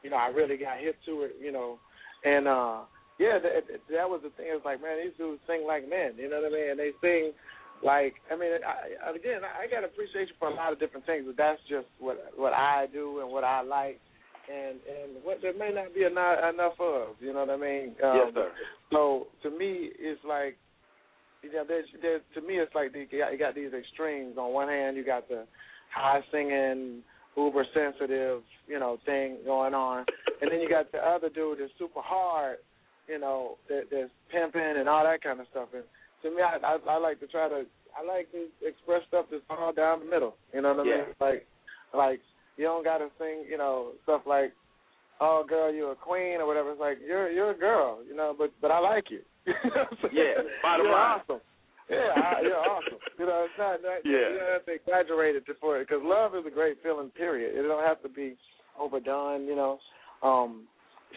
[0.03, 1.37] you know, I really got hit to it.
[1.41, 1.79] You know,
[2.25, 2.81] and uh,
[3.19, 4.47] yeah, that, that was the thing.
[4.49, 6.15] It's like, man, these dudes sing like men.
[6.17, 6.71] You know what I mean?
[6.71, 7.33] And they sing
[7.83, 11.37] like, I mean, I, again, I got appreciation for a lot of different things, but
[11.37, 14.01] that's just what what I do and what I like.
[14.49, 17.95] And and what there may not be enough enough of, you know what I mean?
[18.03, 18.51] Um, yes, sir.
[18.93, 20.57] so to me, it's like,
[21.43, 24.37] you know, there's, there's to me, it's like you got, you got these extremes.
[24.39, 25.47] On one hand, you got the
[25.95, 27.03] high singing,
[27.37, 30.05] uber sensitive, you know, thing going on,
[30.41, 32.59] and then you got the other dude that's super hard,
[33.09, 35.69] you know, that, that's pimping and all that kind of stuff.
[35.75, 35.85] And
[36.23, 37.65] to me, I, I I like to try to
[37.99, 40.35] I like to express stuff that's all down the middle.
[40.53, 40.97] You know what I Yeah.
[40.97, 41.15] mean?
[41.21, 41.47] Like,
[41.95, 42.21] like
[42.57, 44.53] you don't got to sing, you know, stuff like
[45.21, 46.73] oh girl, you're a queen or whatever.
[46.73, 49.21] It's like you're you're a girl, you know, but but I like you.
[50.13, 51.21] Yeah, bottom you're line.
[51.21, 51.41] awesome.
[51.91, 52.99] Yeah, I, you're awesome.
[53.19, 54.33] You know, it's not, not Yeah.
[54.33, 57.11] you don't have to exaggerate it for it because love is a great feeling.
[57.11, 57.57] Period.
[57.59, 58.37] It don't have to be
[58.79, 59.45] overdone.
[59.47, 59.79] You know,
[60.23, 60.65] um,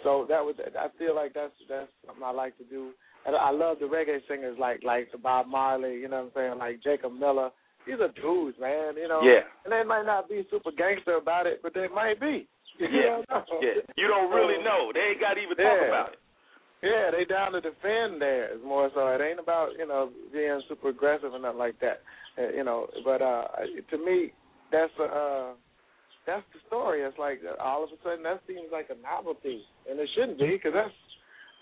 [0.03, 2.91] so that was I feel like that's that's something I like to do.
[3.25, 5.95] And I love the reggae singers like like Bob Marley.
[5.95, 6.58] You know what I'm saying?
[6.60, 7.49] Like Jacob Miller.
[7.88, 8.95] These are dudes, man.
[8.99, 9.21] You know.
[9.23, 9.47] Yeah.
[9.63, 12.47] And they might not be super gangster about it, but they might be.
[12.77, 13.41] You Yeah, know.
[13.60, 13.82] yeah.
[13.97, 14.91] You don't really know.
[14.93, 16.19] They ain't got to even talk about it.
[16.84, 19.08] Yeah, they down to defend theirs more so.
[19.08, 22.02] It ain't about you know being super aggressive or nothing like that.
[22.38, 23.46] Uh, you know, but uh
[23.90, 24.32] to me,
[24.72, 25.54] that's uh
[26.28, 27.02] that's the story.
[27.02, 30.38] It's like uh, all of a sudden that seems like a novelty, and it shouldn't
[30.38, 30.94] be because that's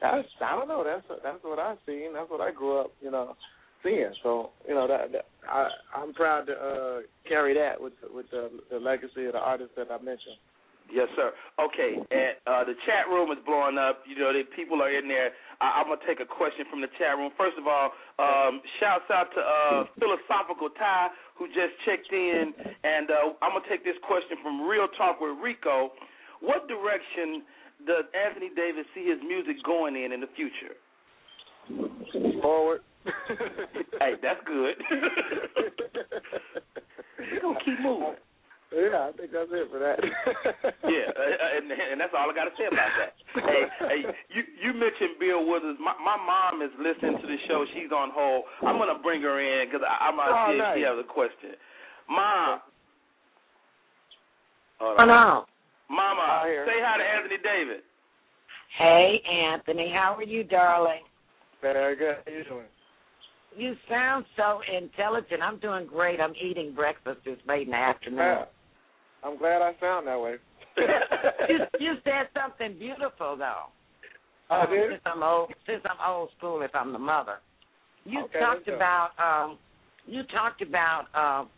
[0.01, 0.83] that's I don't know.
[0.83, 2.13] That's that's what I've seen.
[2.13, 3.35] That's what I grew up, you know,
[3.83, 4.11] seeing.
[4.21, 8.49] So you know that, that I I'm proud to uh carry that with with the
[8.69, 10.35] the legacy of the artists that I mentioned.
[10.91, 11.33] Yes, sir.
[11.59, 14.03] Okay, and uh, the chat room is blowing up.
[14.05, 15.31] You know, the people are in there.
[15.59, 17.31] I, I'm gonna take a question from the chat room.
[17.37, 23.09] First of all, um, shouts out to uh, Philosophical Ty who just checked in, and
[23.09, 25.91] uh, I'm gonna take this question from Real Talk with Rico.
[26.39, 27.43] What direction
[27.87, 30.77] does Anthony Davis see his music going in in the future?
[32.41, 32.81] Forward.
[33.99, 34.75] Hey, that's good.
[37.19, 38.15] We're gonna keep moving.
[38.75, 39.95] Yeah, I think that's it for that.
[40.83, 43.15] Yeah, uh, and, and that's all I got to say about that.
[43.47, 44.01] hey, hey,
[44.35, 45.79] you you mentioned Bill Withers.
[45.79, 47.63] My my mom is listening to the show.
[47.73, 48.43] She's on hold.
[48.67, 51.55] I'm gonna bring her in because I'm gonna Oh, see if she has a question.
[52.11, 52.59] Mom.
[54.83, 55.07] Hold Oh, on.
[55.07, 55.45] no.
[55.89, 57.81] Mama, say hi to Anthony David.
[58.77, 59.89] Hey, Anthony.
[59.95, 61.03] How are you, darling?
[61.61, 62.17] Very good.
[62.25, 62.67] How you doing?
[63.55, 65.41] You sound so intelligent.
[65.41, 66.19] I'm doing great.
[66.19, 68.43] I'm eating breakfast this late in the afternoon.
[69.25, 70.35] I'm glad I sound that way.
[71.49, 73.65] you, you said something beautiful, though.
[74.49, 74.91] I Um, did?
[74.91, 77.37] Since I'm old, since I'm old school, if I'm the mother,
[78.03, 79.57] you Okay, talked about um,
[80.05, 81.49] you talked about um,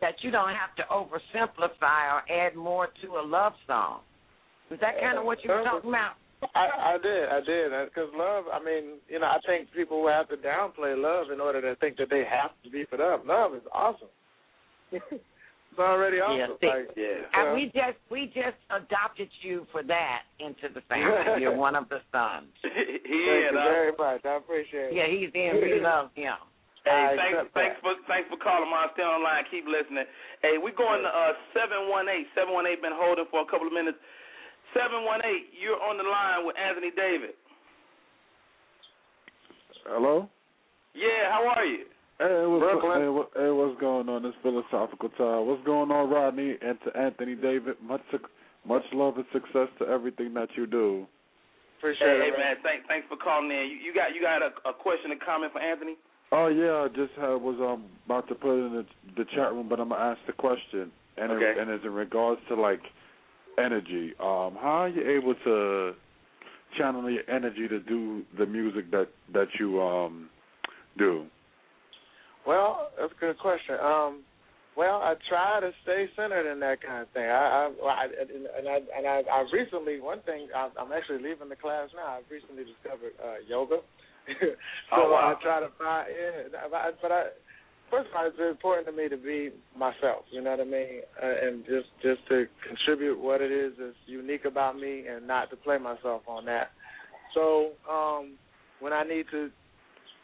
[0.00, 4.00] that you don't have to oversimplify or add more to a love song.
[4.72, 6.14] Is that kind of what you were talking about?
[6.56, 8.46] I, I did, I did, because love.
[8.52, 11.78] I mean, you know, I think people will have to downplay love in order to
[11.78, 13.24] think that they have to beef it up.
[13.24, 14.08] Love is awesome.
[15.72, 16.56] it's already Yeah, awesome.
[16.60, 17.24] see- like, Yeah.
[17.32, 21.40] And we just we just adopted you for that into the family.
[21.40, 22.52] You're one of the sons.
[22.60, 23.52] he thank is.
[23.52, 23.72] you huh?
[23.72, 24.20] very much.
[24.24, 24.94] I appreciate it.
[25.00, 25.64] Yeah, he's in.
[25.64, 26.36] We love him.
[26.84, 28.90] Hey, I thanks, thanks for thanks for calling, Mom.
[28.92, 29.46] Stay online.
[29.48, 30.04] Keep listening.
[30.42, 32.26] Hey, we're going to uh seven one eight.
[32.36, 33.96] Seven one eight been holding for a couple of minutes.
[34.76, 35.54] Seven one eight.
[35.56, 37.32] You're on the line with Anthony David.
[39.86, 40.28] Hello.
[40.94, 41.86] Yeah, how are you?
[42.22, 43.02] Hey, what's, Brooklyn.
[43.02, 44.22] hey, what, hey, what's going on?
[44.22, 45.46] This philosophical time.
[45.46, 47.74] What's going on, Rodney, and to Anthony David?
[47.82, 48.02] Much,
[48.64, 51.04] much love and success to everything that you do.
[51.78, 53.66] Appreciate Hey, hey it, man, thanks thanks for calling in.
[53.66, 55.96] You, you got you got a, a question and comment for Anthony?
[56.30, 59.52] Oh yeah, I just had, was um about to put it in the, the chat
[59.52, 61.44] room, but I'm gonna ask the question, and Okay.
[61.44, 62.82] it, and it's in regards to like
[63.58, 64.14] energy.
[64.20, 65.94] Um, how are you able to
[66.78, 70.30] channel your energy to do the music that that you um
[70.96, 71.26] do?
[72.46, 73.76] Well, that's a good question.
[73.82, 74.24] Um,
[74.76, 77.28] Well, I try to stay centered in that kind of thing.
[77.28, 78.04] I, I, I
[78.56, 82.16] and I and I, I recently one thing I, I'm actually leaving the class now.
[82.16, 83.84] I've recently discovered uh, yoga,
[84.40, 85.36] so Oh, wow.
[85.36, 86.08] I try to find.
[86.08, 87.22] Yeah, but I, but I
[87.90, 90.24] first of all, it's important to me to be myself.
[90.32, 93.92] You know what I mean, uh, and just just to contribute what it is that's
[94.06, 96.72] unique about me, and not to play myself on that.
[97.34, 98.40] So um,
[98.80, 99.50] when I need to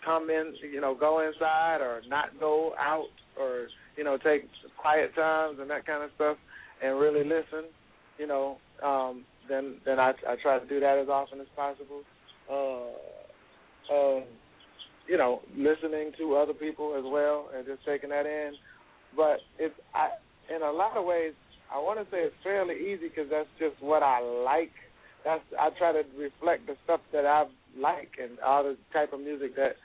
[0.05, 4.49] come in, you know, go inside or not go out or you know take
[4.81, 6.37] quiet times and that kind of stuff,
[6.83, 7.71] and really listen,
[8.19, 12.03] you know, um, then then I I try to do that as often as possible.
[12.51, 14.25] Uh, um,
[15.09, 18.53] you know, listening to other people as well and just taking that in.
[19.17, 20.11] But it's I
[20.55, 21.33] in a lot of ways
[21.73, 24.73] I want to say it's fairly easy because that's just what I like.
[25.25, 27.45] That's I try to reflect the stuff that I
[27.79, 29.77] like and all the type of music that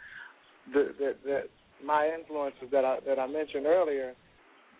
[0.71, 1.43] the, that that
[1.83, 4.13] my influences that I that I mentioned earlier.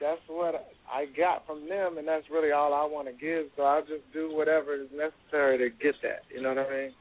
[0.02, 3.48] That's what I got from them, and that's really all I want to give.
[3.56, 6.24] So I'll just do whatever is necessary to get that.
[6.34, 6.92] You know what I mean?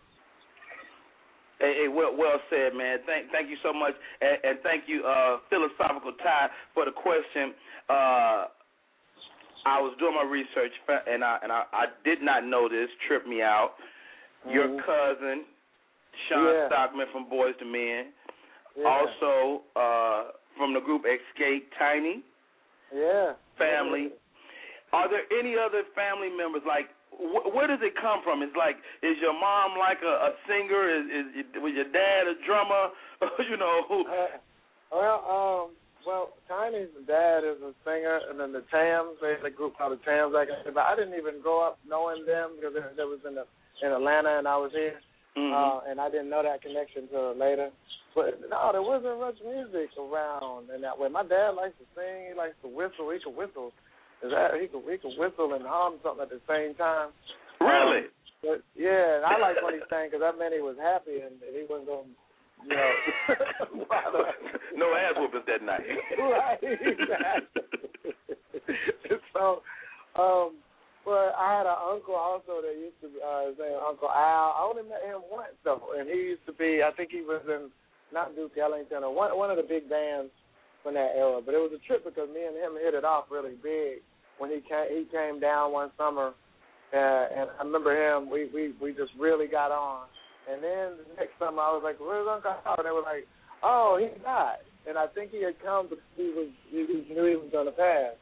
[1.59, 2.99] Hey, hey, well, well said, man.
[3.07, 7.55] Thank, thank you so much, and, and thank you, uh, philosophical Ty, for the question.
[7.89, 8.51] Uh,
[9.67, 10.73] I was doing my research,
[11.07, 12.89] and I and I, I did not know this.
[13.09, 13.75] Tripped me out.
[14.51, 14.85] Your Mhm.
[14.85, 15.45] cousin,
[16.29, 16.67] Shawn Yeah.
[16.69, 18.13] Stockman from Boyz II Men,
[18.77, 18.89] Yeah.
[18.89, 22.23] also uh, from the group Xscape Tiny
[22.95, 23.33] yeah.
[23.59, 24.11] family.
[24.93, 26.89] Are there any other family members like?
[27.13, 28.43] Wh- where does it come from?
[28.43, 30.89] It's like, is your mom like a, a singer?
[30.89, 32.93] Is, is was your dad a drummer?
[33.49, 34.41] you know, Uh,
[34.93, 39.51] well, um, well, Tiny's dad is a singer, and then the Tams, they had a
[39.51, 40.33] group called the Tams.
[40.35, 43.45] Like but I didn't even grow up knowing them because they, they was in the
[43.83, 45.01] in Atlanta, and I was here,
[45.37, 45.53] Mhm.
[45.53, 47.71] uh, and I didn't know that connection till later.
[48.15, 51.09] But no, there wasn't much music around in that way.
[51.09, 52.29] My dad likes to sing.
[52.29, 53.09] He likes to whistle.
[53.09, 53.73] He could whistle.
[54.23, 57.11] Is that he could he could whistle and hum something at the same time.
[57.61, 58.09] really?
[58.43, 61.39] But yeah, and I like what he sang because that meant he was happy and
[61.41, 62.11] he wasn't going,
[62.67, 62.93] you know.
[64.77, 65.87] no ass whoopers that night.
[66.19, 67.63] right, exactly.
[69.33, 69.63] so,
[70.19, 70.55] um,
[71.05, 74.55] but I had an uncle also that used to uh, his name Uncle Al.
[74.55, 76.83] I only met him once though, and he used to be.
[76.83, 77.71] I think he was in
[78.15, 80.31] not Duke Ellington or one one of the big bands
[80.83, 81.43] from that era.
[81.45, 84.07] But it was a trip because me and him hit it off really big
[84.39, 84.95] when he came.
[84.95, 86.39] He came down one summer,
[86.95, 88.31] uh, and I remember him.
[88.31, 90.07] We we we just really got on.
[90.47, 93.27] And then the next summer, I was like, "Where's Uncle Al?" And they were like,
[93.63, 97.27] "Oh, he died." And I think he had come because he was he, he knew
[97.27, 98.15] he was to pass.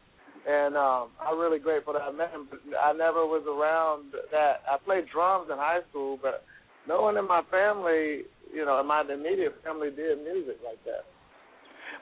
[0.49, 2.49] And um, I'm really grateful that I met him.
[2.51, 4.63] But I never was around that.
[4.71, 6.45] I played drums in high school, but
[6.89, 11.05] no one in my family, you know, in my immediate family, did music like that.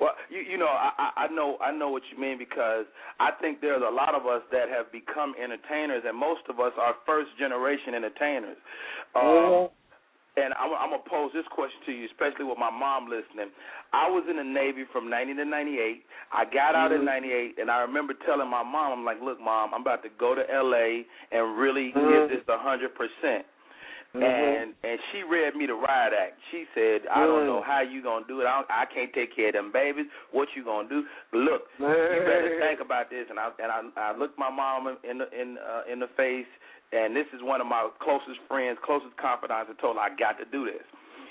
[0.01, 2.87] Well, you you know, I I I know I know what you mean because
[3.19, 6.73] I think there's a lot of us that have become entertainers, and most of us
[6.79, 8.57] are first generation entertainers.
[9.17, 9.69] Um,
[10.45, 13.51] and I'm, I'm gonna pose this question to you, especially with my mom listening.
[13.93, 16.03] I was in the Navy from '90 to '98.
[16.33, 17.57] I got out in mm-hmm.
[17.57, 20.35] '98, and I remember telling my mom, "I'm like, look, mom, I'm about to go
[20.35, 22.31] to LA and really mm-hmm.
[22.31, 23.47] give this a hundred percent."
[24.17, 24.25] Mm-hmm.
[24.25, 26.41] And and she read me the riot act.
[26.51, 27.69] She said, "I don't know mm.
[27.69, 28.49] how you gonna do it.
[28.49, 30.07] I, don't, I can't take care of them babies.
[30.33, 31.05] What you gonna do?
[31.37, 35.19] Look, you better think about this." And I and I, I looked my mom in
[35.19, 36.49] the in uh, in the face,
[36.93, 40.39] and this is one of my closest friends, closest confidants, and told her I got
[40.39, 40.85] to do this.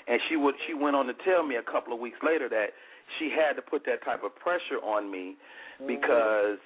[0.06, 2.72] And she would she went on to tell me a couple of weeks later that
[3.18, 5.36] she had to put that type of pressure on me
[5.86, 6.58] because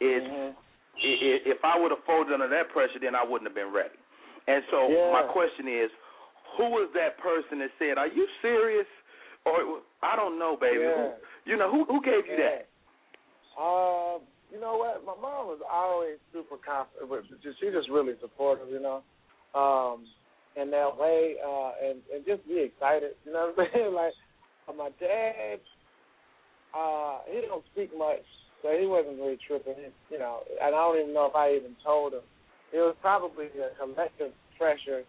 [0.00, 0.54] it's Mhm.
[0.96, 3.72] i- i- if I would have folded under that pressure, then I wouldn't have been
[3.72, 3.96] ready.
[4.46, 5.12] And so Yeah.
[5.12, 5.90] my question is,
[6.56, 8.86] who was that person that said, "Are you serious?"
[9.44, 10.80] Or I don't know, baby.
[10.80, 10.94] Yeah.
[10.94, 11.12] Who,
[11.44, 12.66] you know who who gave you that?
[13.56, 14.18] Uh,
[14.52, 15.04] you know what?
[15.06, 17.10] My mom was always super confident.
[17.10, 19.02] But just- really supportive, you know.
[19.54, 20.06] Um,
[20.56, 23.12] in that way, uh, and and just be excited.
[23.26, 23.94] You know what I'm saying?
[23.94, 24.14] Like
[24.68, 25.60] uh, my dad,
[26.76, 28.24] uh, he don't speak much,
[28.62, 29.74] so he wasn't really tripping.
[29.76, 32.22] He, you know, and I don't even know if I even told him.
[32.72, 35.04] It was probably a collective pressure.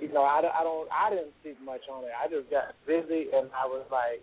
[0.00, 2.10] You know, I, I don't, I didn't speak much on it.
[2.16, 4.22] I just got busy, and I was like,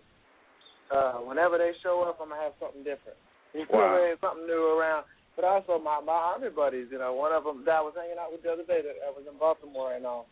[0.92, 3.20] uh, whenever they show up, I'm gonna have something different.
[3.54, 4.16] You know I?
[4.22, 5.06] Something new around.
[5.36, 8.18] But also my my army buddies, you know, one of them that I was hanging
[8.18, 10.26] out with the other day that I was in Baltimore, and um,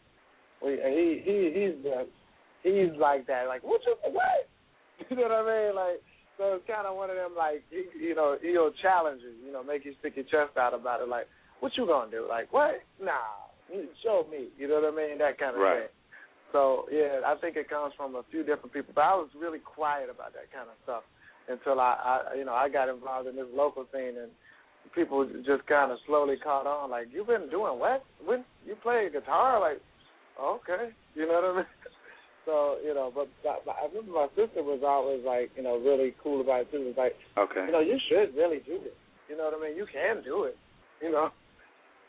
[0.66, 2.10] we and he he he's the
[2.66, 4.50] he's like that, like what you what?
[5.10, 5.76] You know what I mean?
[5.76, 6.00] Like
[6.38, 9.54] so it's kind of one of them like he, you know he'll challenge you, you
[9.54, 11.28] know, make you stick your chest out about it, like
[11.60, 12.26] what you gonna do?
[12.28, 12.82] Like what?
[12.98, 14.50] Nah, you show me.
[14.58, 15.18] You know what I mean?
[15.20, 15.86] That kind of Right.
[15.86, 15.94] thing.
[16.52, 19.60] So yeah, I think it comes from a few different people, but I was really
[19.60, 21.04] quiet about that kind of stuff.
[21.48, 24.32] Until I, I you know I got involved in this local scene and
[24.94, 26.90] people just kind of slowly caught on.
[26.92, 28.04] Like you've been doing what?
[28.24, 29.60] When you play guitar?
[29.60, 29.82] Like
[30.42, 31.66] okay, you know what I mean?
[32.46, 36.14] So you know, but, but I remember my sister was always like, you know, really
[36.22, 36.86] cool about it too.
[36.86, 37.66] Was like, Okay.
[37.66, 38.94] you know, you should really do this.
[39.28, 39.76] You know what I mean?
[39.76, 40.56] You can do it.
[41.02, 41.30] You know.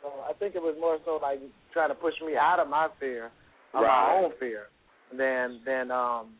[0.03, 1.41] So I think it was more so like
[1.73, 3.33] trying to push me out of my fear,
[3.73, 3.89] of Right.
[3.89, 4.69] my own fear,
[5.17, 6.35] than than um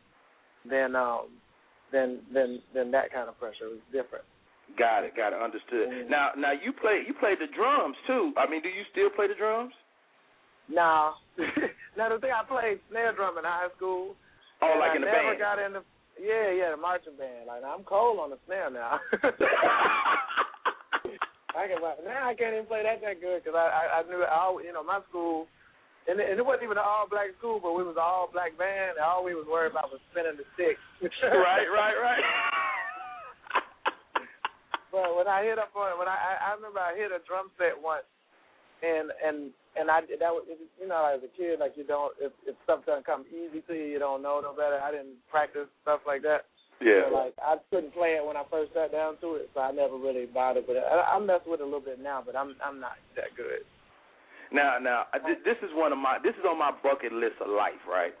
[0.69, 1.33] than um
[1.91, 3.65] than than than that kind of pressure.
[3.71, 4.25] It was different.
[4.77, 5.15] Got it.
[5.15, 5.41] Got it.
[5.41, 5.89] Understood.
[5.89, 6.09] Mhm.
[6.09, 8.33] Now, now you play you played the drums too.
[8.37, 9.73] I mean, do you still play the drums?
[10.69, 11.15] Now,
[11.97, 14.15] now the thing I played snare drum in high school.
[14.61, 15.39] Oh, like I in the never band.
[15.39, 15.81] got into.
[16.19, 17.45] Yeah, yeah, the marching band.
[17.47, 18.99] Like I'm cold on the snare now.
[21.57, 24.23] I can now I can't even play that that good because I, I I knew
[24.29, 25.47] all you know my school,
[26.07, 28.31] and it, and it wasn't even an all black school, but we was an all
[28.31, 28.95] black band.
[28.95, 30.79] And all we was worried about was spinning the stick.
[31.23, 32.23] right, right, right.
[34.87, 37.51] But when I hit up on when I I I remember I hit a drum
[37.59, 38.07] set once,
[38.81, 42.31] and and and I that was you know as a kid like you don't if
[42.47, 44.79] if stuff doesn't come easy to you you don't know no better.
[44.79, 46.47] I didn't practice stuff like that.
[46.79, 47.11] yeah.
[47.11, 49.75] So, like I couldn't play it when I first sat down to it, so I
[49.75, 50.87] never really bothered with it.
[50.87, 53.67] I, I mess with it a little bit now, but I'm I'm not that good.
[54.51, 55.05] Now, now,
[55.43, 56.17] this is one of my.
[56.23, 58.13] This is on my bucket list of life, right?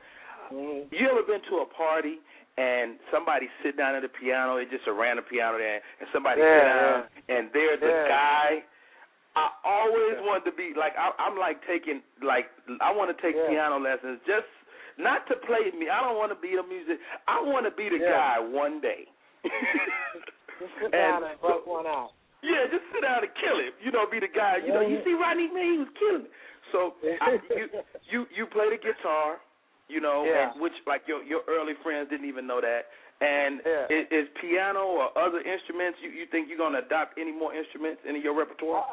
[0.51, 0.91] Mm-hmm.
[0.91, 2.19] You ever been to a party
[2.57, 4.57] and somebody sit down at the piano?
[4.57, 6.97] It's just a random piano there, and somebody Yeah, sit down,
[7.29, 8.07] and there's a Yeah.
[8.07, 8.63] guy.
[9.37, 10.25] I always Yeah.
[10.25, 12.49] wanted to be like I, I'm like taking like
[12.81, 13.47] I want to take Yeah.
[13.47, 14.47] piano lessons just
[14.97, 15.89] not to play me.
[15.89, 16.97] I don't want to be the music.
[17.27, 18.11] I want to be the Yeah.
[18.11, 19.05] guy one day.
[20.59, 22.16] Just sit down and bust one out.
[22.47, 23.75] Yeah, just sit down and kill it.
[23.83, 24.63] You know, be the guy.
[24.63, 26.33] You know, you see Rodney Man, he was killing it.
[26.71, 27.65] So I, you
[28.07, 29.43] you you play the guitar,
[29.87, 30.51] you know, Yeah.
[30.51, 32.87] and which like your your early friends didn't even know that.
[33.19, 33.87] And Yeah.
[33.91, 35.99] is, is piano or other instruments?
[36.03, 38.83] You you think you're gonna adopt any more instruments into your repertoire?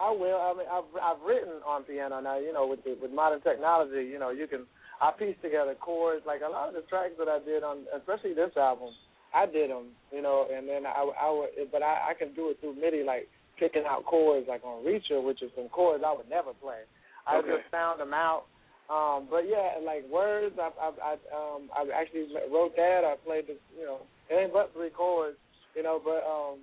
[0.00, 0.38] I will.
[0.38, 2.38] I mean, I've I've written on piano now.
[2.38, 4.64] You know, with the, with modern technology, you know, you can
[5.00, 6.24] I piece together chords.
[6.26, 8.92] Like a lot of the tracks that I did on, especially this album,
[9.34, 9.92] I did them.
[10.12, 13.04] You know, and then I I would, but I I can do it through MIDI,
[13.04, 16.86] like picking out chords, like on Reacher, which is some chords I would never play.
[17.26, 17.48] I Okay.
[17.48, 18.44] just found them out.
[18.88, 23.04] Um, but yeah, like words, I I I um I actually wrote that.
[23.04, 24.00] I played the you know
[24.30, 25.36] it ain't but three chords,
[25.76, 26.00] you know.
[26.02, 26.60] But um,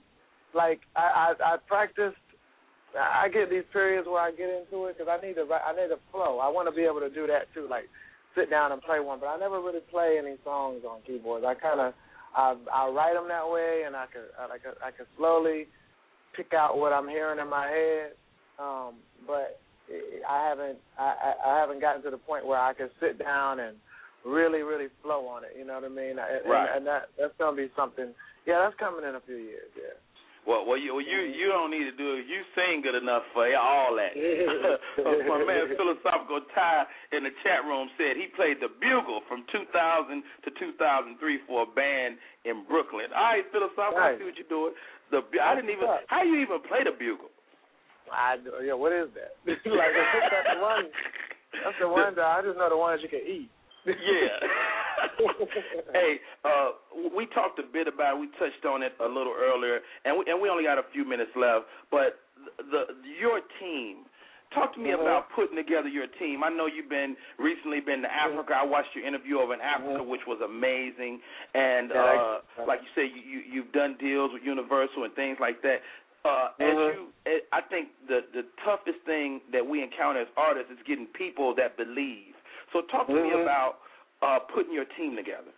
[0.56, 2.18] like I I, I practiced.
[2.98, 5.92] I get these periods where I get into it because I need to I need
[5.92, 6.40] a flow.
[6.40, 7.86] I want to be able to do that too, like
[8.36, 9.20] sit down and play one.
[9.20, 11.46] But I never really play any songs on keyboards.
[11.46, 11.94] I kind of
[12.36, 15.68] I I write them that way, and I could I, like I could slowly
[16.36, 18.12] pick out what I'm hearing in my head.
[18.60, 19.60] Um, but
[20.28, 23.60] I haven't I, I I haven't gotten to the point where I can sit down
[23.60, 23.78] and
[24.26, 25.52] really really flow on it.
[25.58, 26.18] You know what I mean?
[26.20, 26.70] And, Right.
[26.76, 28.14] and that that's gonna be something.
[28.46, 29.70] Yeah, that's coming in a few years.
[29.76, 29.98] Yeah.
[30.46, 32.30] Well, well, you well, you you don't need to do it.
[32.30, 34.14] You sing good enough for all that.
[35.26, 36.86] My man philosophical Ty
[37.18, 39.74] in the chat room said he played the bugle from 2000
[40.46, 41.18] to 2003
[41.50, 43.10] for a band in Brooklyn.
[43.10, 44.78] All right, philosophical, I see what you're doing.
[45.10, 45.90] The I didn't even.
[46.06, 47.34] How you even play the bugle?
[48.14, 48.78] I yeah.
[48.78, 49.34] What is that?
[49.50, 50.86] like that's the one.
[51.58, 52.14] That's the one.
[52.14, 53.50] That I just know the ones you can eat.
[53.86, 53.94] Yeah.
[55.94, 56.70] hey, uh,
[57.16, 58.18] we talked a bit about.
[58.18, 58.22] it.
[58.22, 61.06] We touched on it a little earlier, and we and we only got a few
[61.06, 61.66] minutes left.
[61.92, 62.20] But
[62.58, 62.86] the
[63.20, 64.06] your team.
[64.54, 65.02] Talk to me Mhm.
[65.02, 66.42] about putting together your team.
[66.44, 68.56] I know you've been recently been to Africa.
[68.56, 70.06] I watched your interview over in Africa, Mhm.
[70.08, 71.22] which was amazing.
[71.56, 72.68] And uh, thanks.
[72.68, 75.82] like you say, you, you you've done deals with Universal and things like that.
[76.24, 76.94] Uh, As Mhm.
[76.94, 81.08] you, eh, I think the the toughest thing that we encounter as artists is getting
[81.08, 82.35] people that believe.
[82.74, 83.42] So talk to me Mhm.
[83.44, 83.80] about
[84.22, 85.52] uh, putting your team together.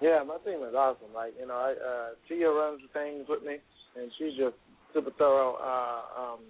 [0.00, 1.12] Yeah, my team is awesome.
[1.14, 3.58] Like you know, I, uh, Tia runs things with me,
[3.96, 4.56] and she's just
[4.92, 5.54] super thorough.
[5.56, 6.40] Uh, um,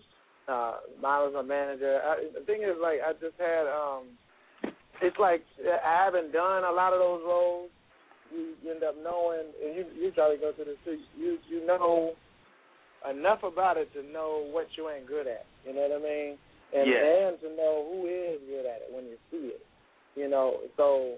[0.48, 2.00] uh, Miles, my manager.
[2.04, 3.66] I, the thing is, like, I just had.
[3.66, 4.18] um
[5.02, 7.70] It's like I haven't done a lot of those roles.
[8.32, 10.98] You, you end up knowing, and you you probably go through this too.
[11.18, 12.12] You you know
[13.10, 15.44] enough about it to know what you ain't good at.
[15.66, 16.38] You know what I mean?
[16.72, 17.02] And Yeah.
[17.02, 19.60] and to know who is good at it when you see it.
[20.14, 21.16] You know, so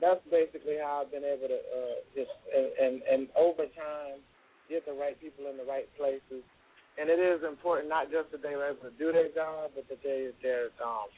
[0.00, 4.20] that's basically how I've been able to uh just and, and and over time
[4.68, 6.42] get the right people in the right places.
[6.98, 10.02] And it is important not just that they're able to do their job, but that
[10.02, 11.08] they they're um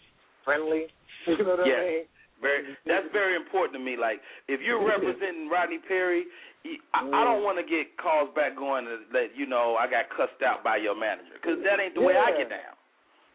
[0.44, 0.86] friendly.
[1.26, 1.76] You know what Yes.
[1.76, 2.04] I mean?
[2.40, 3.98] Very, that's very important to me.
[3.98, 6.24] Like, if you're representing Rodney Perry,
[6.94, 10.38] I, I don't want to get calls back going that you know I got cussed
[10.46, 12.77] out by your manager because that ain't the way I get down.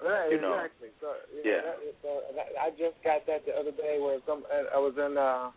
[0.04, 0.60] Right, You know.
[0.60, 0.90] exactly.
[1.00, 1.64] So you Yeah.
[1.64, 2.10] know, that, so
[2.60, 5.52] I just got that the other day where some I was in uh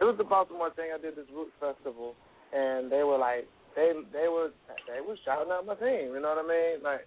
[0.00, 0.90] it was the Baltimore thing.
[0.92, 2.14] I did this Roots festival,
[2.52, 4.50] and they were like they they were
[4.88, 6.16] they were shouting out my team.
[6.16, 6.82] You know what I mean?
[6.82, 7.06] Like,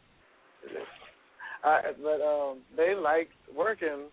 [1.64, 4.08] I, but um, they liked working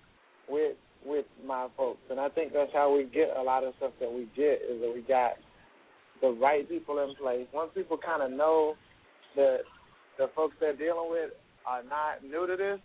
[0.49, 3.93] with with my folks, and I think that's how we get a lot of stuff
[4.01, 5.33] that we get is that we got
[6.23, 7.47] the right people in place.
[7.53, 8.75] Once people kind of know
[9.37, 9.59] that
[10.19, 11.31] the folks they're dealing with
[11.67, 12.81] are not new to this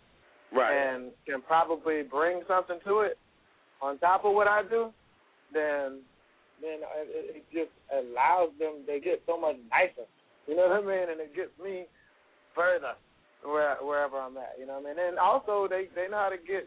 [0.50, 0.72] Right.
[0.72, 3.18] and can probably bring something to it
[3.82, 4.88] on top of what I do,
[5.52, 6.00] then
[6.60, 8.82] then it, it just allows them.
[8.86, 10.08] They get so much nicer.
[10.48, 11.10] You know what I mean?
[11.12, 11.84] And it gets me
[12.54, 12.94] further
[13.44, 14.56] where wherever I'm at.
[14.58, 14.98] You know what I mean?
[14.98, 16.66] And also they they know how to get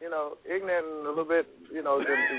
[0.00, 1.98] you know ignorant and a little bit you know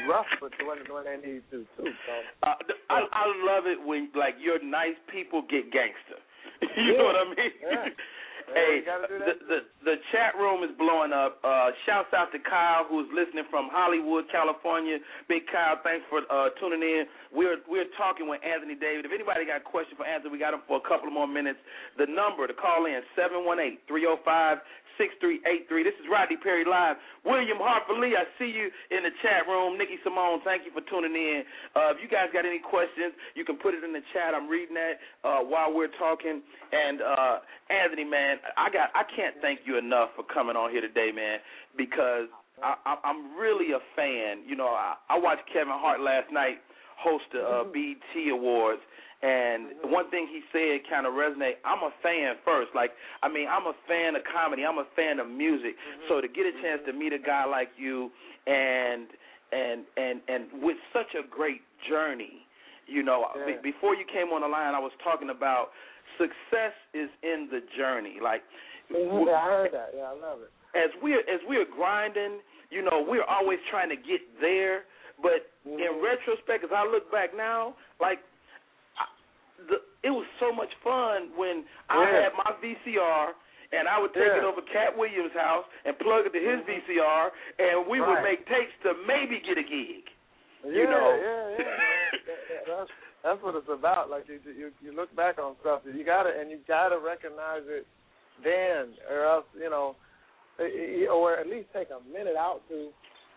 [0.09, 1.91] rough, but when when they need to too.
[2.07, 2.13] So
[2.47, 2.55] Uh,
[2.89, 6.17] I, I love it when like your nice people get gangster.
[6.79, 7.51] you know what I mean?
[7.61, 7.85] Yeah.
[8.53, 11.39] Hey, you gotta do the, the the chat room is blowing up.
[11.43, 14.97] Uh, shouts out to Kyle who's listening from Hollywood, California.
[15.27, 17.05] Big Kyle, thanks for uh, tuning in.
[17.29, 19.05] We're we're talking with Anthony David.
[19.05, 21.29] If anybody got a question for Anthony, we got him for a couple of more
[21.29, 21.59] minutes.
[21.97, 24.57] The number to call in seven one eight three zero five
[24.97, 25.85] six three eight three.
[25.85, 26.97] This is Rodney Perry live.
[27.23, 29.77] William Hartford Lee, I see you in the chat room.
[29.77, 31.45] Nikki Simone, thank you for tuning in.
[31.77, 34.33] Uh, if you guys got any questions, you can put it in the chat.
[34.33, 36.41] I'm reading that uh, while we're talking.
[36.73, 40.81] And uh, Anthony, man, I got I can't thank you enough for coming on here
[40.81, 41.39] today, man,
[41.77, 42.25] because
[42.57, 44.43] I, I, I'm really a fan.
[44.49, 46.59] You know, I, I watched Kevin Hart last night
[46.99, 48.81] host the uh, BET Awards.
[49.21, 51.59] And one thing he said kind of resonate.
[51.65, 52.71] I'm a fan first.
[52.73, 52.91] Like,
[53.21, 54.63] I mean, I'm a fan of comedy.
[54.63, 55.75] I'm a fan of music.
[56.07, 58.11] So to get a chance to meet a guy like you,
[58.47, 59.07] and
[59.51, 62.47] and and and with such a great journey,
[62.87, 63.59] you know, Yeah.
[63.59, 65.71] be, before you came on the line, I was talking about
[66.17, 68.19] success is in the journey.
[68.23, 68.43] Like,
[68.89, 69.91] Mhm, yeah, I heard that.
[69.95, 70.51] Yeah, I love it.
[70.79, 72.39] as we're as we're grinding,
[72.71, 74.85] you know, we're always trying to get there.
[75.21, 76.01] But in Mhm.
[76.01, 78.19] retrospect, as I look back now, like
[78.97, 79.05] I,
[79.67, 83.33] the it was so much fun when I had my VCR
[83.71, 87.29] and I would take it over Katt Williams' house and plug it to his VCR,
[87.59, 90.09] and we would make tapes to maybe get a gig.
[90.65, 91.09] Yeah, You know.
[91.21, 91.57] yeah, yeah.
[92.25, 92.91] That- that- that's
[93.21, 94.09] that's what it's about.
[94.09, 97.85] Like you, you, you look back on stuff, you gotta and you gotta recognize it
[98.43, 99.95] then, or else you know,
[101.11, 102.91] or at least take a minute out to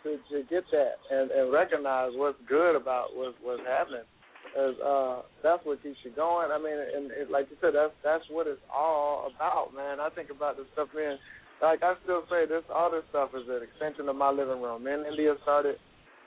[0.05, 4.07] to, to get that and, and recognize what's good about what's what's happening.
[4.53, 6.50] As uh, that's what keeps you going.
[6.53, 10.00] I mean, and it, like you said, that's that's what it's all about, man.
[10.00, 11.16] I think about this stuff being
[11.62, 12.66] like I still say this.
[12.68, 14.84] All this stuff is an extension of my living room.
[14.84, 15.76] Me and India started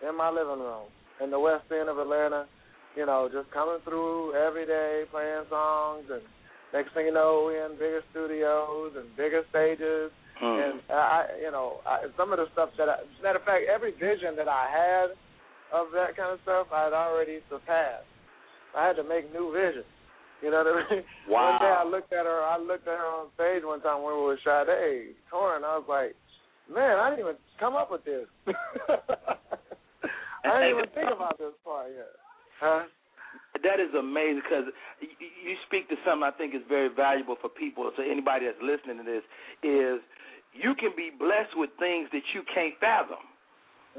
[0.01, 0.88] in my living room
[1.21, 2.47] in the West End of Atlanta.
[2.95, 6.23] You know, just coming through every day, playing songs, and
[6.73, 10.09] next thing you know, we're in bigger studios and bigger stages.
[10.41, 10.71] Mm.
[10.71, 13.91] And I, you know, I, some of the stuff that, I, matter of fact, every
[13.91, 15.07] vision that I had
[15.71, 18.07] of that kind of stuff, I had already surpassed.
[18.75, 19.88] I had to make new visions.
[20.43, 21.03] You know what I mean?
[21.29, 21.57] Wow.
[21.57, 22.43] One day I looked at her.
[22.43, 25.63] I looked at her on stage one time when we were with Sade touring.
[25.63, 26.13] I was like,
[26.69, 28.27] man, I didn't even come up with this.
[30.45, 32.13] I didn't even think about this part yet.
[32.61, 32.86] Huh?
[33.63, 34.69] That is amazing because
[34.99, 37.89] you speak to something I think is very valuable for people.
[37.97, 39.23] So anybody that's listening to this
[39.63, 40.03] is
[40.56, 43.24] you can be blessed with things that you can't fathom.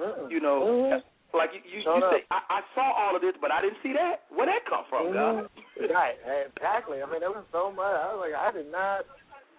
[0.00, 0.30] Mm-mm.
[0.30, 1.02] You know, Mhm.
[1.34, 3.92] like you, you, you say, I, I saw all of this, but I didn't see
[3.92, 4.24] that.
[4.30, 5.44] Where that come from, God?
[5.44, 5.48] Mhm.
[5.92, 7.02] Right, exactly.
[7.02, 7.84] I mean, there was so much.
[7.84, 9.04] I was like, I did not.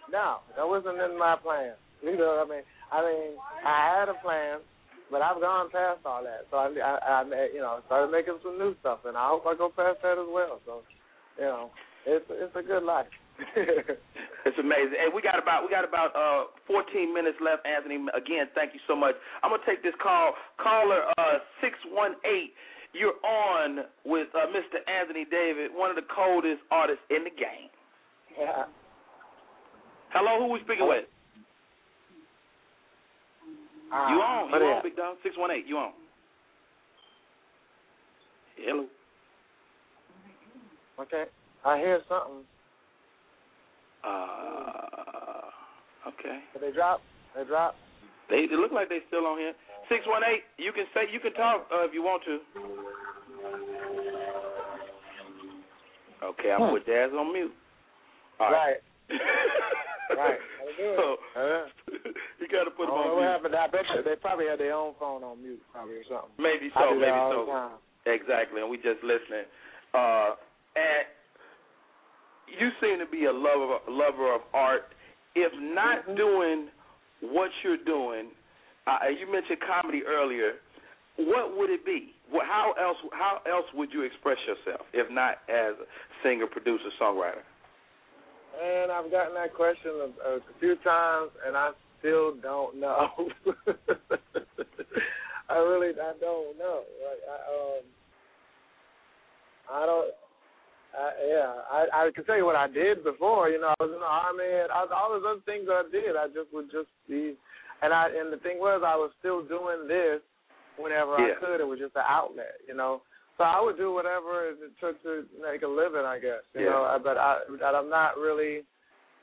[0.09, 1.73] No, that wasn't in my plan.
[2.01, 2.65] You know what I mean?
[2.91, 3.31] I mean,
[3.65, 4.59] I had a plan,
[5.11, 6.47] but I've gone past all that.
[6.49, 9.55] So I, I, I you know, started making some new stuff, and I hope I
[9.55, 10.59] go past that as well.
[10.65, 10.81] So,
[11.37, 11.69] you know,
[12.05, 13.07] it's it's a good life.
[14.47, 14.95] It's amazing.
[14.95, 17.99] Hey, we got about we got about uh 14 minutes left, Anthony.
[18.15, 19.13] Again, thank you so much.
[19.43, 20.33] I'm gonna take this call.
[20.55, 22.49] Caller uh 618.
[22.93, 24.79] You're on with uh, Mr.
[24.87, 27.67] Anthony David, one of the coldest artists in the game.
[28.39, 28.65] yeah.
[30.15, 31.03] Hello, who we speaking with?
[33.91, 34.49] Ah, You on?
[34.49, 34.83] You on?
[34.83, 35.17] Big Dog?
[35.23, 35.67] Six one eight.
[35.67, 35.91] You on?
[38.55, 38.85] Hello.
[41.01, 41.25] Okay,
[41.65, 42.43] I hear something.
[44.07, 46.39] Uh, okay.
[46.53, 47.01] Did they drop?
[47.35, 47.75] They drop.
[48.29, 49.53] They, they look like they still on here.
[49.89, 50.43] Six one eight.
[50.57, 52.39] You can say you can talk uh, if you want to.
[56.23, 56.71] Okay, I'm Hmm.
[56.73, 57.53] put Daz on mute.
[58.39, 58.77] All right.
[59.09, 59.19] Right.
[60.07, 60.39] Right.
[60.39, 60.95] Gotta do it.
[60.95, 61.67] so Uh,
[62.39, 63.27] you got to put them on what mute.
[63.27, 63.55] happened.
[63.59, 66.31] I bet they probably had their own phone on mute, probably or something.
[66.39, 66.95] Maybe so.
[66.95, 67.43] Maybe so.
[68.07, 69.43] Exactly, and we just listening.
[69.93, 70.39] Uh,
[70.79, 71.03] and
[72.47, 74.93] you seem to be a lover lover of art.
[75.35, 76.15] If not Mhm.
[76.15, 76.71] doing
[77.21, 78.31] what you're doing,
[78.87, 80.59] uh, you mentioned comedy earlier.
[81.17, 82.13] what would it be?
[82.29, 82.97] What, how else?
[83.11, 85.87] How else would you express yourself if not as a
[86.21, 87.41] singer, producer, songwriter?
[88.61, 89.91] And I've gotten that question
[90.25, 93.09] a, a few times, and I still don't know.
[95.49, 96.83] I really, I don't know.
[97.01, 97.83] Like, I, um,
[99.71, 100.13] I don't.
[100.97, 103.49] I, yeah, I I can tell you what I did before.
[103.49, 106.17] You know, I was in the army, and I, all those other things I did,
[106.17, 107.35] I just would just be.
[107.81, 110.21] And I and the thing was, I was still doing this
[110.75, 111.37] whenever Yeah.
[111.37, 111.61] I could.
[111.61, 113.01] It was just an outlet, you know.
[113.37, 116.41] So I would do whatever it took to make a living, I guess.
[116.55, 116.73] You Yeah.
[116.73, 118.65] know, I- but I but I'm not really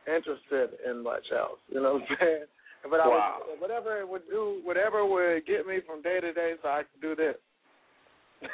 [0.06, 1.58] interested in much else.
[1.68, 2.44] You know what I'm saying?
[2.88, 3.42] But I Wow.
[3.48, 6.84] would, whatever it would do, whatever would get me from day to day, so I
[6.84, 7.36] could do this.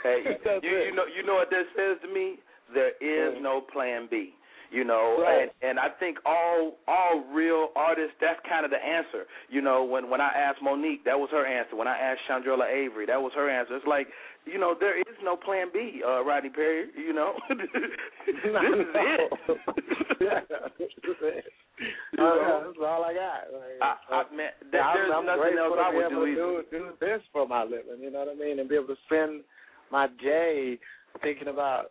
[0.02, 0.22] Hey,
[0.62, 0.86] you, it.
[0.86, 2.38] you know, you know what that says to me?
[2.74, 4.34] There is no plan B.
[4.72, 5.42] You know, Right.
[5.42, 9.26] and and I think all all real artists, that's kind of the answer.
[9.48, 11.74] You know, when when I asked Mo'Nique, that was her answer.
[11.74, 13.74] When I asked Chandrella Avery, that was her answer.
[13.74, 14.06] It's like,
[14.46, 16.86] you know, there is no plan B, uh, Rodney Perry.
[16.96, 17.90] You know, this is
[18.44, 19.32] it.
[20.20, 20.40] yeah,
[20.78, 21.44] this is.
[21.80, 22.36] You Oh, know?
[22.40, 23.40] yeah, that's all I got.
[23.50, 26.26] Like, I, I, man, that, Yeah, I'm- there's I'm, nothing else I to would do
[26.26, 26.62] either.
[26.70, 27.98] do, do this for my living.
[28.00, 28.60] You know what I mean?
[28.60, 29.42] And be able to spend
[29.90, 30.78] my day
[31.22, 31.90] thinking about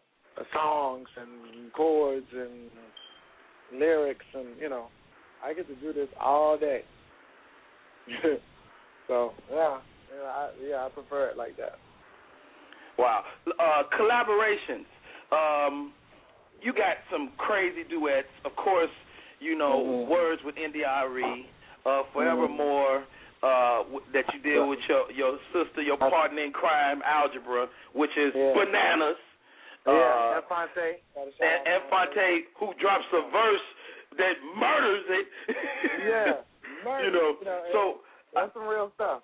[0.54, 2.70] songs and chords and
[3.80, 4.88] lyrics, and you know,
[5.44, 6.82] I get to do this all day.
[9.08, 9.78] so yeah,
[10.16, 11.74] yeah, I, yeah, I prefer it like that.
[12.98, 13.24] Wow.
[13.48, 14.86] Uh, collaborations.
[15.32, 15.94] Um,
[16.62, 18.28] you got some crazy duets.
[18.44, 18.92] Of course,
[19.40, 20.08] you know Mhm.
[20.08, 20.88] words with India
[21.86, 23.06] uh, Forevermore.
[23.42, 28.12] Uh, w- that you did with your your sister, your partner in crime, Algebra, which
[28.18, 28.54] is Yeah.
[28.54, 29.16] bananas.
[29.88, 33.68] Yeah, Uh, and Phonte, and, and Phonte, who drops a verse
[34.18, 35.28] that murders it.
[36.06, 36.34] Yeah,
[36.86, 37.36] murder, you know.
[37.40, 37.82] you know, so
[38.34, 39.22] That's some real stuff.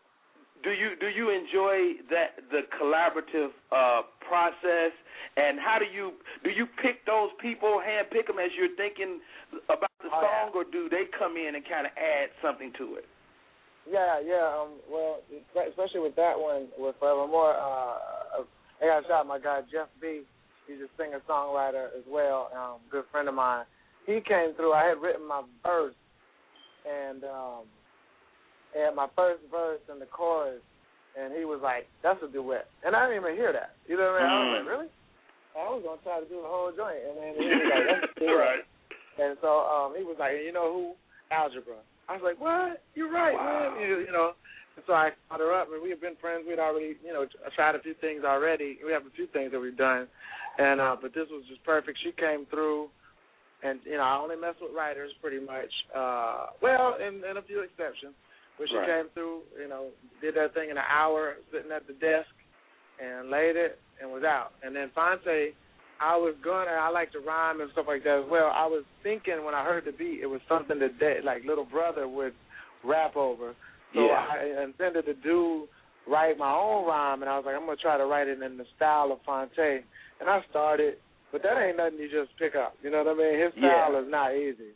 [0.63, 4.91] do you do you enjoy that the collaborative uh, process
[5.37, 9.19] and how do you do you pick those people hand pick them as you're thinking
[9.69, 10.57] about the Oh, song yeah.
[10.57, 13.05] or do they come in and kind of add something to it
[13.89, 14.47] Yeah, yeah.
[14.57, 15.21] Um, well,
[15.69, 18.41] especially with that one with Forevermore, uh,
[18.81, 20.21] I got shout out my guy Jeff B.
[20.67, 22.49] He's a singer songwriter as well.
[22.55, 23.65] Um, good friend of mine.
[24.05, 24.73] He came through.
[24.73, 25.95] I had written my verse,
[26.85, 27.63] and um,
[28.77, 30.61] and my first verse and the chorus,
[31.19, 33.73] and he was like, "That's a duet," and I didn't even hear that.
[33.87, 34.29] You know what I mean?
[34.29, 34.57] I was Mm.
[34.59, 34.89] like, "Really?"
[35.55, 38.11] I was gonna try to do the whole joint, and then he was like, "That's
[38.11, 38.65] a duet." right
[39.17, 40.85] And so um, he was like, you know who?
[41.31, 41.79] Algebra.
[42.09, 42.83] I was like, what?
[42.93, 43.71] You're right, Wow.
[43.73, 43.81] man.
[43.81, 44.35] You, you know.
[44.75, 46.43] And so I called her up, and we had been friends.
[46.45, 48.77] We'd already, you know, tried a few things already.
[48.85, 50.05] We have a few things that we've done,
[50.57, 51.97] and uh, but this was just perfect.
[52.03, 52.87] She came through,
[53.63, 55.71] and you know, I only mess with writers pretty much.
[55.95, 58.13] Uh, well, in, in a few exceptions,
[58.57, 58.87] but she Right.
[58.87, 59.41] came through.
[59.61, 59.89] You know,
[60.21, 62.31] did that thing in an hour, sitting at the desk,
[63.03, 64.51] and laid it, and was out.
[64.63, 65.53] And then Phonte.
[66.01, 66.71] I was gonna.
[66.71, 68.51] I like to rhyme and stuff like that as well.
[68.53, 71.63] I was thinking when I heard the beat, it was something that they, like little
[71.63, 72.33] brother would
[72.83, 73.55] rap over.
[73.93, 74.27] So Yeah.
[74.59, 75.69] I intended to do
[76.05, 78.57] write my own rhyme, and I was like, I'm gonna try to write it in
[78.57, 79.85] the style of Phonte.
[80.19, 80.95] And I started,
[81.31, 82.75] but that ain't nothing you just pick up.
[82.81, 83.39] You know what I mean?
[83.39, 83.99] His style Yeah.
[83.99, 84.71] is not easy.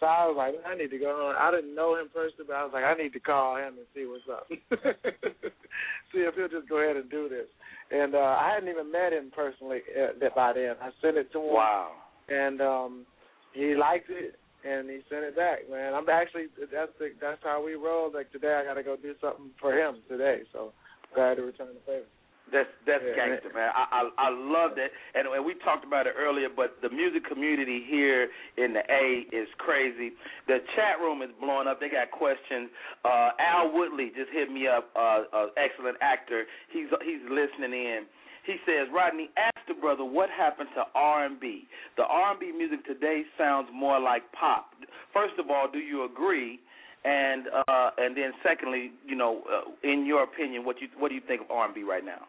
[0.00, 1.36] So I was like, I need to go on.
[1.36, 3.86] I didn't know him personally, but I was like, I need to call him and
[3.94, 4.50] see what's up.
[6.10, 7.46] see if he'll just go ahead and do this.
[7.92, 10.74] And uh I hadn't even met him personally uh, that by then.
[10.82, 11.92] I sent it to him, wow
[12.28, 13.06] and um
[13.52, 15.68] he liked it, and he sent it back.
[15.70, 18.10] Man, I'm actually that's the, that's how we roll.
[18.12, 20.40] Like today, I got to go do something for him today.
[20.52, 20.72] So
[21.14, 22.06] glad to return the favor.
[22.52, 23.72] That's that's Yeah, gangster, man.
[23.74, 26.48] I, I I love that, and, and we talked about it earlier.
[26.52, 28.28] But the music community here
[28.60, 30.12] in the A is crazy.
[30.46, 31.80] The chat room is blowing up.
[31.80, 32.68] They got questions.
[33.04, 34.92] Uh, Al Woodley just hit me up.
[34.94, 36.44] Uh, uh, excellent actor.
[36.70, 38.04] He's he's listening in.
[38.44, 41.68] He says, Rodney, ask the brother what happened to R&B.
[41.96, 44.74] The R&B music today sounds more like pop.
[45.14, 46.58] First of all, do you agree?
[47.04, 51.16] And uh, and then secondly, you know, uh, in your opinion, what you what do
[51.16, 52.22] you think of R&B right now?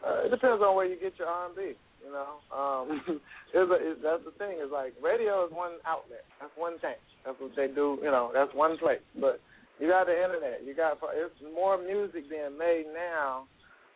[0.00, 1.76] Uh, it depends on where you get your R&B.
[2.00, 3.02] You know, um,
[3.54, 4.56] it's a, it, that's the thing.
[4.56, 6.24] Is like radio is one outlet.
[6.40, 6.96] That's one thing.
[7.24, 8.00] That's what they do.
[8.00, 9.04] You know, that's one place.
[9.20, 9.40] But
[9.78, 10.64] you got the internet.
[10.64, 13.44] You got it's more music being made now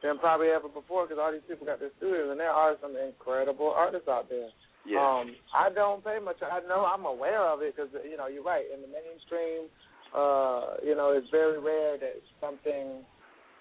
[0.05, 2.92] than probably ever before because all these people got their studios, and there are some
[2.92, 4.52] incredible artists out there.
[4.84, 5.00] Yeah.
[5.00, 6.36] Um, I don't pay much.
[6.44, 8.68] I know I'm aware of it because you know you're right.
[8.68, 9.72] In the mainstream,
[10.12, 13.00] uh, you know, it's very rare that something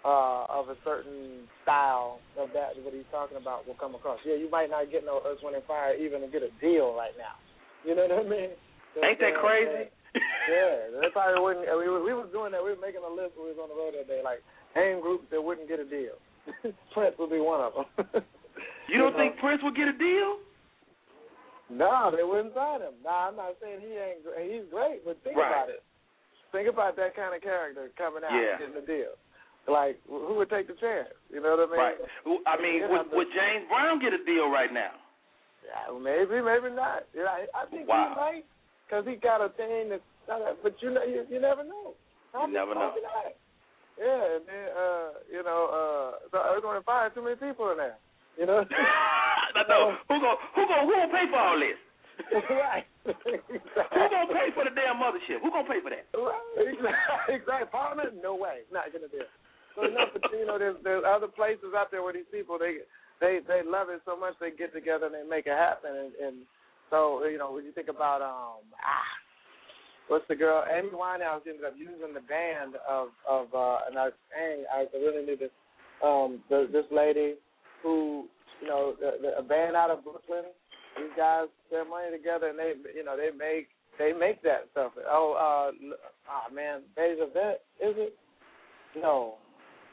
[0.03, 4.19] uh, of a certain style of that what he's talking about will come across.
[4.27, 6.93] Yeah, you might not get no Earth, Wind, and Fire even to get a deal
[6.95, 7.39] right now.
[7.87, 8.51] You know what I mean?
[8.99, 9.89] Ain't that crazy?
[10.51, 11.65] yeah, they probably wouldn't.
[11.65, 12.61] We, we was doing that.
[12.63, 14.43] We were making a list when we was on the road that day, like
[14.75, 16.19] name groups that wouldn't get a deal.
[16.93, 18.23] Prince would be one of them.
[18.91, 19.19] You don't know?
[19.23, 20.43] think Prince would get a deal?
[21.71, 22.93] No, they wouldn't sign him.
[23.01, 24.21] No, I'm not saying he ain't.
[24.45, 25.49] He's great, but think Right.
[25.49, 25.81] about it.
[26.51, 28.59] Think about that kind of character coming out Yeah.
[28.59, 29.15] and getting a deal.
[29.67, 31.07] Like, who would take the chance?
[31.31, 31.79] You know what I mean?
[31.79, 31.99] Right.
[32.47, 34.91] I mean, You would, would James Brown get a deal right now?
[35.63, 37.07] Yeah, maybe, maybe not.
[37.15, 38.11] Yeah, I, I think Wow.
[38.11, 38.45] he might,
[38.83, 40.03] because he got a thing that's.
[40.61, 41.95] But you know, you, you never know.
[42.35, 42.91] You never know.
[42.91, 43.35] Not.
[43.99, 47.71] Yeah, and then uh, you know, uh, so they're going to fire too many people
[47.71, 47.95] in there.
[48.39, 48.65] You know.
[49.55, 49.95] I know.
[50.09, 50.35] Who go?
[50.55, 50.75] Who go?
[50.83, 51.79] Who gonna pay for all this?
[52.49, 52.85] right.
[53.05, 55.39] Who gonna pay for the damn mothership?
[55.43, 56.09] Who gonna pay for that?
[56.17, 57.35] Right, exactly.
[57.35, 57.69] exactly.
[57.71, 58.17] Parliament?
[58.21, 58.65] No way.
[58.71, 59.29] Not gonna do it.
[59.75, 62.85] So no, but you know, there's there's other places out there where these people they
[63.19, 65.91] they they love it so much they get together and they make it happen.
[65.91, 66.35] And, and
[66.89, 69.13] so you know, when you think about um ah,
[70.07, 74.09] what's the girl Amy Winehouse ended up using the band of of uh and I
[74.29, 75.55] dang, I really need this
[76.03, 77.35] um the, this lady
[77.81, 78.25] who
[78.61, 80.45] you know the, the, a band out of Brooklyn.
[80.97, 84.91] These guys put money together and they you know they make they make that stuff.
[85.09, 85.95] Oh uh
[86.29, 88.15] ah man, Deja Vet is it?
[88.95, 89.41] No,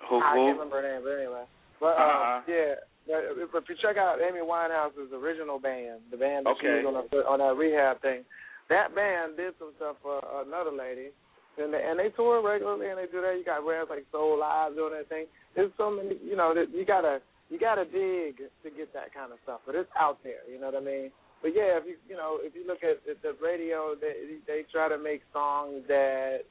[0.08, 0.16] Who?
[0.22, 1.44] I can't remember her name, but anyway.
[1.80, 2.40] But uh, Uh-huh.
[2.48, 2.74] yeah,
[3.06, 6.80] but if, if you check out Amy Winehouse's original band, the band that Okay.
[6.80, 8.24] she was on, a, on that rehab thing,
[8.68, 11.10] that band did some stuff for another lady,
[11.58, 13.34] and they, and they tour regularly and they do that.
[13.36, 15.26] You got bands like Soulive doing that thing.
[15.56, 17.20] There's so many, you know, that you gotta
[17.50, 20.46] you gotta dig to get that kind of stuff, but it's out there.
[20.46, 21.10] You know what I mean?
[21.42, 24.62] But yeah, if you you know if you look at, at the radio, they they
[24.70, 26.46] try to make songs that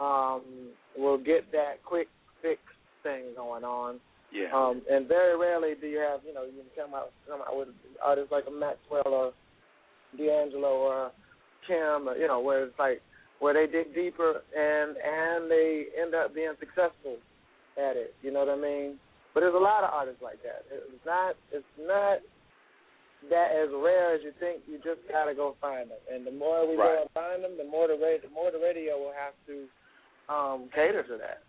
[0.00, 2.08] um will get that quick
[2.42, 2.60] fix
[3.02, 4.00] thing going on.
[4.32, 4.48] Yeah.
[4.54, 7.56] Um, and very rarely do you have, you know, you can come out, come out
[7.56, 7.68] with
[8.02, 9.32] artists like a Maxwell or
[10.16, 11.12] D'Angelo or
[11.66, 13.00] Kim, or, you know, where it's like
[13.40, 17.16] where they dig deeper and and they end up being successful
[17.76, 18.14] at it.
[18.22, 18.98] You know what I mean?
[19.34, 20.64] But there's a lot of artists like that.
[20.70, 22.18] It's not it's not
[23.30, 24.62] that as rare as you think.
[24.66, 26.00] You just gotta go find them.
[26.12, 26.96] And the more we Right.
[26.96, 29.68] go and find them, the more the radio, the more the radio will have to
[30.32, 31.42] um, cater to that.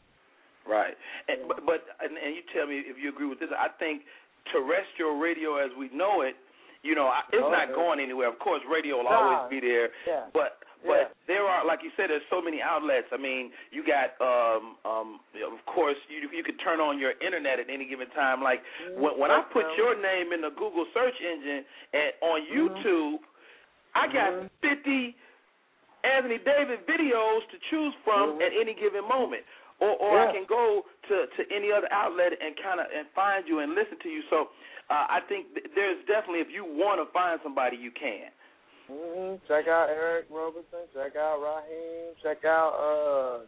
[0.67, 0.95] Right.
[1.27, 3.49] And but, but and, and you tell me if you agree with this.
[3.51, 4.03] I think
[4.51, 6.35] terrestrial radio as we know it,
[6.83, 7.75] you know, it's not Okay.
[7.75, 8.27] going anywhere.
[8.27, 9.89] Of course, radio will always be there.
[10.07, 10.27] Yeah.
[10.33, 11.07] But Yeah.
[11.07, 13.07] but there are like you said, there's so many outlets.
[13.11, 17.59] I mean, you got um um of course you you could turn on your internet
[17.59, 18.41] at any given time.
[18.43, 18.59] Like
[18.95, 22.51] when when I put your name in the Google search engine and on Mhm.
[22.55, 23.19] YouTube,
[23.95, 24.49] I got Mhm.
[24.61, 25.15] fifty
[26.03, 28.41] Anthony David videos to choose from Mhm.
[28.45, 29.45] at any given moment.
[29.79, 33.47] Or or I can go to to any other outlet and kind of and find
[33.47, 34.21] you and listen to you.
[34.29, 34.47] So
[34.89, 38.29] uh, I think th- there's definitely if you want to find somebody, you can.
[38.87, 40.87] hmm Check out Eric Roberson.
[40.93, 42.13] Check out Raheem.
[42.23, 43.45] Check out uh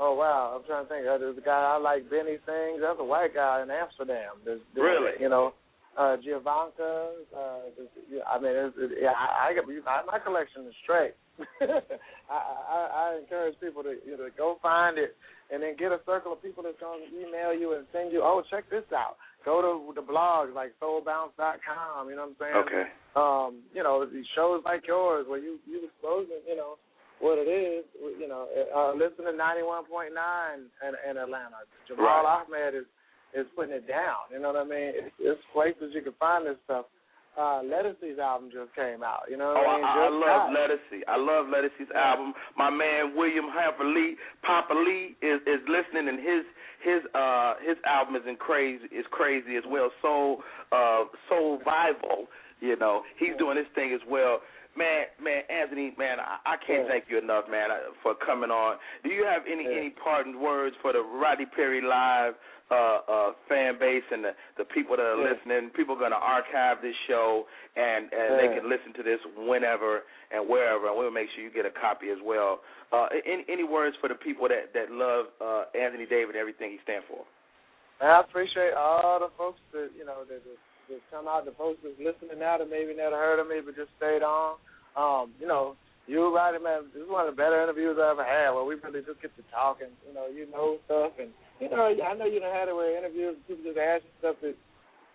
[0.00, 1.06] oh wow, I'm trying to think.
[1.06, 2.80] Uh, there's a guy I like, Benny Sings.
[2.80, 4.40] That's a white guy in Amsterdam.
[4.44, 5.12] There's, there's, Really?
[5.20, 5.52] You know,
[5.98, 7.10] uh Giovanca.
[7.34, 7.58] Uh,
[8.10, 11.14] yeah, I mean, it's, it, yeah, I, I my collection is straight.
[11.60, 15.16] I, I I encourage people to you know to go find it
[15.50, 18.22] and then get a circle of people that's gonna email you and send you.
[18.22, 19.16] Oh, check this out.
[19.44, 22.08] Go to the blogs like soulbounce.com.
[22.08, 22.56] You know what I'm saying?
[22.68, 22.84] Okay.
[23.16, 26.76] um, you know, these shows like yours where you you exposing, you know,
[27.20, 27.84] what it is.
[28.20, 31.64] You know, uh, listen to ninety one point nine in, in Atlanta.
[31.88, 32.44] Jamal Right.
[32.46, 32.84] Ahmad is
[33.34, 34.28] is putting it down.
[34.32, 34.92] You know what I mean?
[34.94, 36.86] It's, it's places you can find this stuff.
[37.38, 39.22] Uh, Lettucey's album just came out.
[39.30, 39.84] You know Oh, what I I, mean?
[39.86, 40.50] I Just love got.
[40.50, 41.00] Lettucey.
[41.06, 42.34] I love Lettucey's album.
[42.58, 46.42] My man William Hamper Lee, Papa Lee, is is listening, and his
[46.82, 49.90] his uh his album is in crazy is crazy as well.
[50.02, 52.26] So uh Soul Vival,
[52.60, 54.40] you know, he's doing his thing as well.
[54.76, 56.88] Man, man, Anthony, man, I, I can't Yeah.
[56.90, 57.70] thank you enough, man,
[58.02, 58.76] for coming on.
[59.02, 59.78] Do you have any Yeah.
[59.78, 62.34] any parting words for the Rodney Perry Live
[62.70, 65.34] uh, uh, fan base and the, the people that are Yeah.
[65.34, 65.70] listening?
[65.70, 67.46] People are going to archive this show,
[67.76, 71.50] and and they can listen to this whenever and wherever, and we'll make sure you
[71.50, 72.60] get a copy as well.
[72.92, 76.70] Uh, any any words for the people that that love uh, Anthony David and everything
[76.70, 77.26] he stands for?
[78.00, 80.58] I appreciate all the folks that you know that that,
[80.88, 83.76] that come out, the folks that's listening now that maybe never heard of me but
[83.76, 84.56] just stayed on.
[84.96, 86.90] Um, you know, you right, man.
[86.94, 89.30] This is one of the better interviews I ever had, where we really just get
[89.36, 89.92] to talking.
[90.06, 91.30] You know, you know stuff, and
[91.60, 94.36] you know, I know you done had it where interviews people just ask you stuff
[94.42, 94.56] that,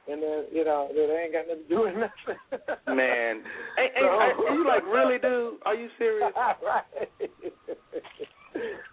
[0.07, 2.39] and then you know that ain't got nothing to do with nothing.
[2.95, 3.41] Man,
[3.77, 5.57] hey, hey, So- are, are you like really, dude?
[5.65, 6.31] Are you serious?
[6.63, 6.85] right.
[7.19, 7.51] it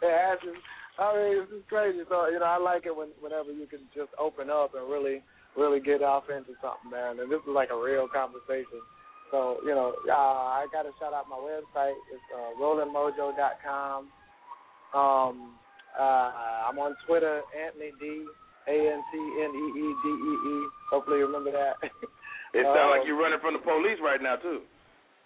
[0.01, 0.59] happens.
[0.99, 2.01] I mean, it's just crazy.
[2.09, 5.23] So you know, I like it when whenever you can just open up and really,
[5.57, 7.21] really get off into something, man.
[7.21, 8.81] And this is like a real conversation.
[9.31, 11.97] So you know, uh, I got to shout out my website.
[12.13, 14.09] It's uh, rollingmojo.com.
[14.95, 15.57] Um,
[15.99, 18.27] uh, I'm on Twitter, Anthony D.
[18.69, 20.57] A N T N E E D E E.
[20.93, 21.83] Hopefully you remember that.
[22.55, 24.61] It sounds like Um, you're running from the police right now too.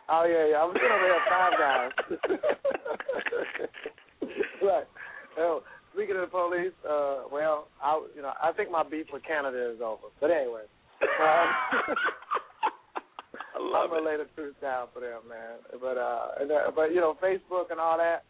[0.08, 0.56] Oh yeah, yeah.
[0.56, 1.92] I was gonna have five guys.
[4.62, 4.86] right.
[5.36, 5.62] Well,
[5.92, 9.70] speaking of the police, uh, well, I you know I think my beef with Canada
[9.74, 10.08] is over.
[10.20, 10.62] But anyway,
[11.02, 11.08] um,
[13.52, 14.04] I love I'm it.
[14.06, 15.60] lay the truth down for them, man.
[15.80, 18.24] But uh, and, uh, but you know, Facebook and all that,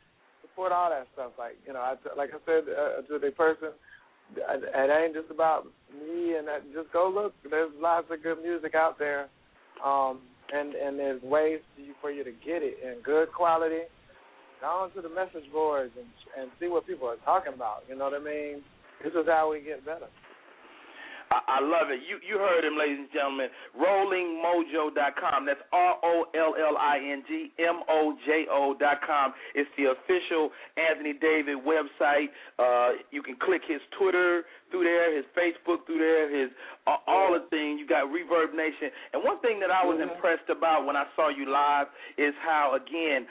[0.56, 1.32] support all that stuff.
[1.38, 3.76] Like you know, I like I said uh, to the person,
[4.36, 6.64] it ain't just about me and that.
[6.74, 7.34] Just go look.
[7.48, 9.28] There's lots of good music out there,
[9.84, 10.20] um,
[10.52, 11.60] and and there's ways
[12.00, 13.84] for you to get it in good quality.
[14.62, 16.08] Go on to the message boards and
[16.40, 17.84] and see what people are talking about.
[17.88, 18.62] You know what I mean?
[19.04, 20.08] This is how we get better.
[21.30, 22.00] I, I love it.
[22.06, 23.48] You you heard him, ladies and gentlemen.
[23.78, 25.46] RollingMojo.com.
[25.46, 29.32] That's R O L L I N G M O J O dot com.
[29.54, 32.30] It's the official Anthony David website.
[32.58, 36.50] Uh, you can click his Twitter through there, his Facebook through there, his
[36.86, 37.80] uh, all the things.
[37.80, 38.90] You got Reverb Nation.
[39.12, 40.14] And one thing that I was Mhm.
[40.14, 43.26] impressed about when I saw you live is how again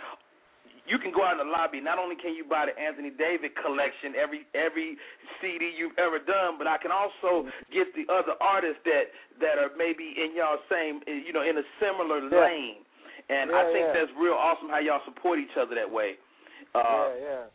[0.86, 1.82] you can go out in the lobby.
[1.82, 4.98] Not only can you buy the Anthony David collection, every every
[5.42, 9.10] CD you've ever done, but I can also get the other artists that
[9.42, 12.46] that are maybe in y'all same, you know, in a similar Yeah.
[12.46, 12.86] lane.
[13.28, 13.94] And I think yeah.
[13.94, 16.14] that's real awesome how y'all support each other that way.
[16.76, 17.46] Uh, yeah, yeah.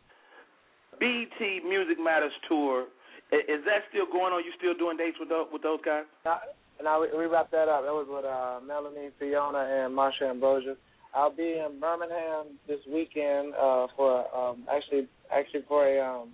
[0.99, 2.87] BET Music Matters tour.
[3.31, 4.43] Is that still going on?
[4.43, 6.03] You still doing dates with those, with those guys?
[6.25, 6.41] Now,
[6.83, 7.83] now we, we wrapped that up.
[7.87, 10.75] That was with uh, Melanie, Fiona, and Marsha Ambrosius.
[11.13, 16.29] I'll be in Birmingham this weekend uh, for um, actually actually for a um,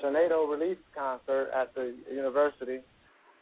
[0.00, 2.78] tornado relief concert at the university,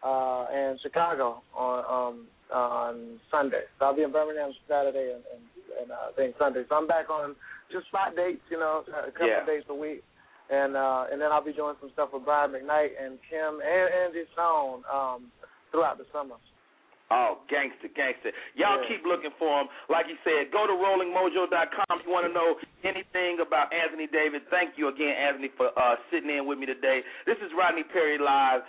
[0.02, 2.26] uh, and Chicago on um,
[2.56, 3.62] on Sunday.
[3.78, 5.42] So I'll be in Birmingham Saturday and and,
[5.82, 6.64] and uh, I think Sunday.
[6.68, 7.36] So I'm back on
[7.70, 9.40] just spot dates, you know, a couple Yeah.
[9.42, 10.02] of days a week.
[10.50, 13.94] And uh, and then I'll be doing some stuff with Brian McKnight and Kem and
[13.94, 15.30] Angie Stone um,
[15.70, 16.34] throughout the summer.
[17.10, 18.30] Oh, gangster, gangster.
[18.54, 18.88] Y'all Yeah.
[18.88, 19.68] keep looking for him.
[19.88, 22.54] Like he said, go to rollingmojo.com if you want to know
[22.84, 24.42] anything about Anthony David.
[24.48, 27.02] Thank you again, Anthony, for uh, sitting in with me today.
[27.26, 28.62] This is Rodney Perry Live.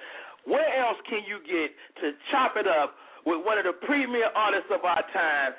[0.45, 1.69] Where else can you get
[2.01, 2.95] to chop it up
[3.29, 5.53] with one of the premier artists of our time?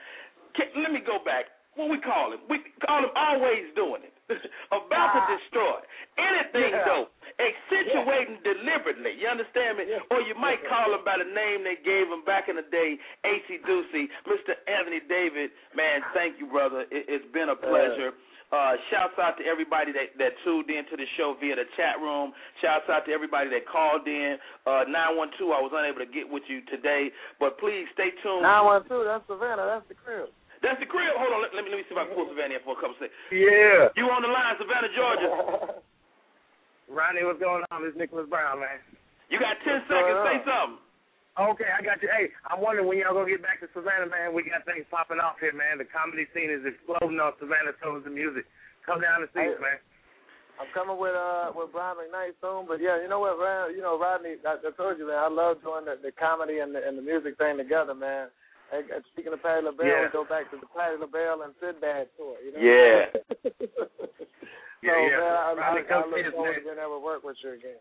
[0.58, 1.46] Can, let me go back.
[1.78, 2.40] What we call him?
[2.50, 4.12] We call him always doing it.
[4.74, 5.36] About to Ah.
[5.38, 5.78] destroy.
[6.18, 6.84] Anything Yeah.
[6.84, 7.12] dope.
[7.42, 9.18] Accentuating deliberately.
[9.18, 9.90] You understand me?
[9.90, 10.14] Yeah.
[10.14, 12.94] Or you might call him by the name they gave him back in the day,
[13.26, 14.54] Acey Duecy, Mr.
[14.70, 15.50] Anthony David.
[15.74, 16.86] Man, thank you, brother.
[16.94, 18.14] It, it's been a pleasure.
[18.52, 21.96] Uh, shouts out to everybody that, that tuned in to the show via the chat
[22.04, 22.36] room.
[22.60, 24.36] Shouts out to everybody that called in.
[24.68, 27.08] Uh, 912, I was unable to get with you today,
[27.40, 28.44] but please stay tuned.
[28.44, 29.08] Nine one two.
[29.08, 29.64] That's Savannah.
[29.64, 30.28] That's the crib.
[30.60, 31.16] That's the crib.
[31.16, 32.76] Hold on, let, let me let me see if I can pull Savannah in for
[32.76, 33.16] a couple seconds.
[33.32, 33.88] Yeah.
[33.96, 35.80] You on the line, Savannah, Georgia?
[36.92, 37.82] Rodney, what's going on?
[37.82, 38.78] This Nicholas Brown, man.
[39.32, 40.20] You got 10 What's seconds.
[40.28, 40.80] Say something.
[41.32, 42.12] Okay, I got you.
[42.12, 44.36] Hey, I'm wondering when y'all gonna get back to Savannah, man.
[44.36, 45.80] We got things popping off here, man.
[45.80, 48.44] The comedy scene is exploding on Savannah Souls and Music.
[48.84, 49.80] Come down and see us, man.
[50.60, 53.80] I'm coming with uh with Brian McKnight soon, but yeah, you know what, Ryan, you
[53.80, 56.84] know Rodney, I, I told you, man, I love doing the, the comedy and the,
[56.84, 58.28] and the music thing together, man.
[58.68, 60.04] And, and speaking of Patti LaBelle, Yeah.
[60.04, 62.36] we go back to the Patti LaBelle and Sinbad tour.
[62.44, 62.60] You know?
[62.60, 63.00] Yeah.
[64.82, 65.22] so Yeah, yeah.
[65.22, 66.60] man, I, I, Rodney, I come look forward man.
[66.60, 67.78] to being able to work with you again.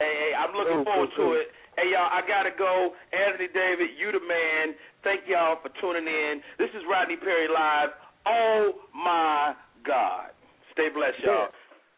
[0.00, 1.48] Hey, hey, I'm looking Cool, forward cool, to it.
[1.76, 2.94] Hey, y'all, I gotta go.
[3.12, 4.74] Anthony David, you the man.
[5.04, 6.40] Thank y'all for tuning in.
[6.58, 7.90] This is Rodney Perry live.
[8.26, 9.54] Oh my
[9.86, 10.30] God.
[10.72, 11.48] Stay blessed, y'all.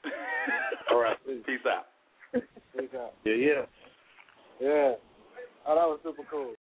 [0.91, 1.17] All right.
[1.27, 1.87] Peace out.
[2.77, 3.13] Peace out.
[3.25, 3.63] Yeah, yeah.
[4.61, 4.93] Yeah.
[5.69, 6.55] Oh, that was super cool.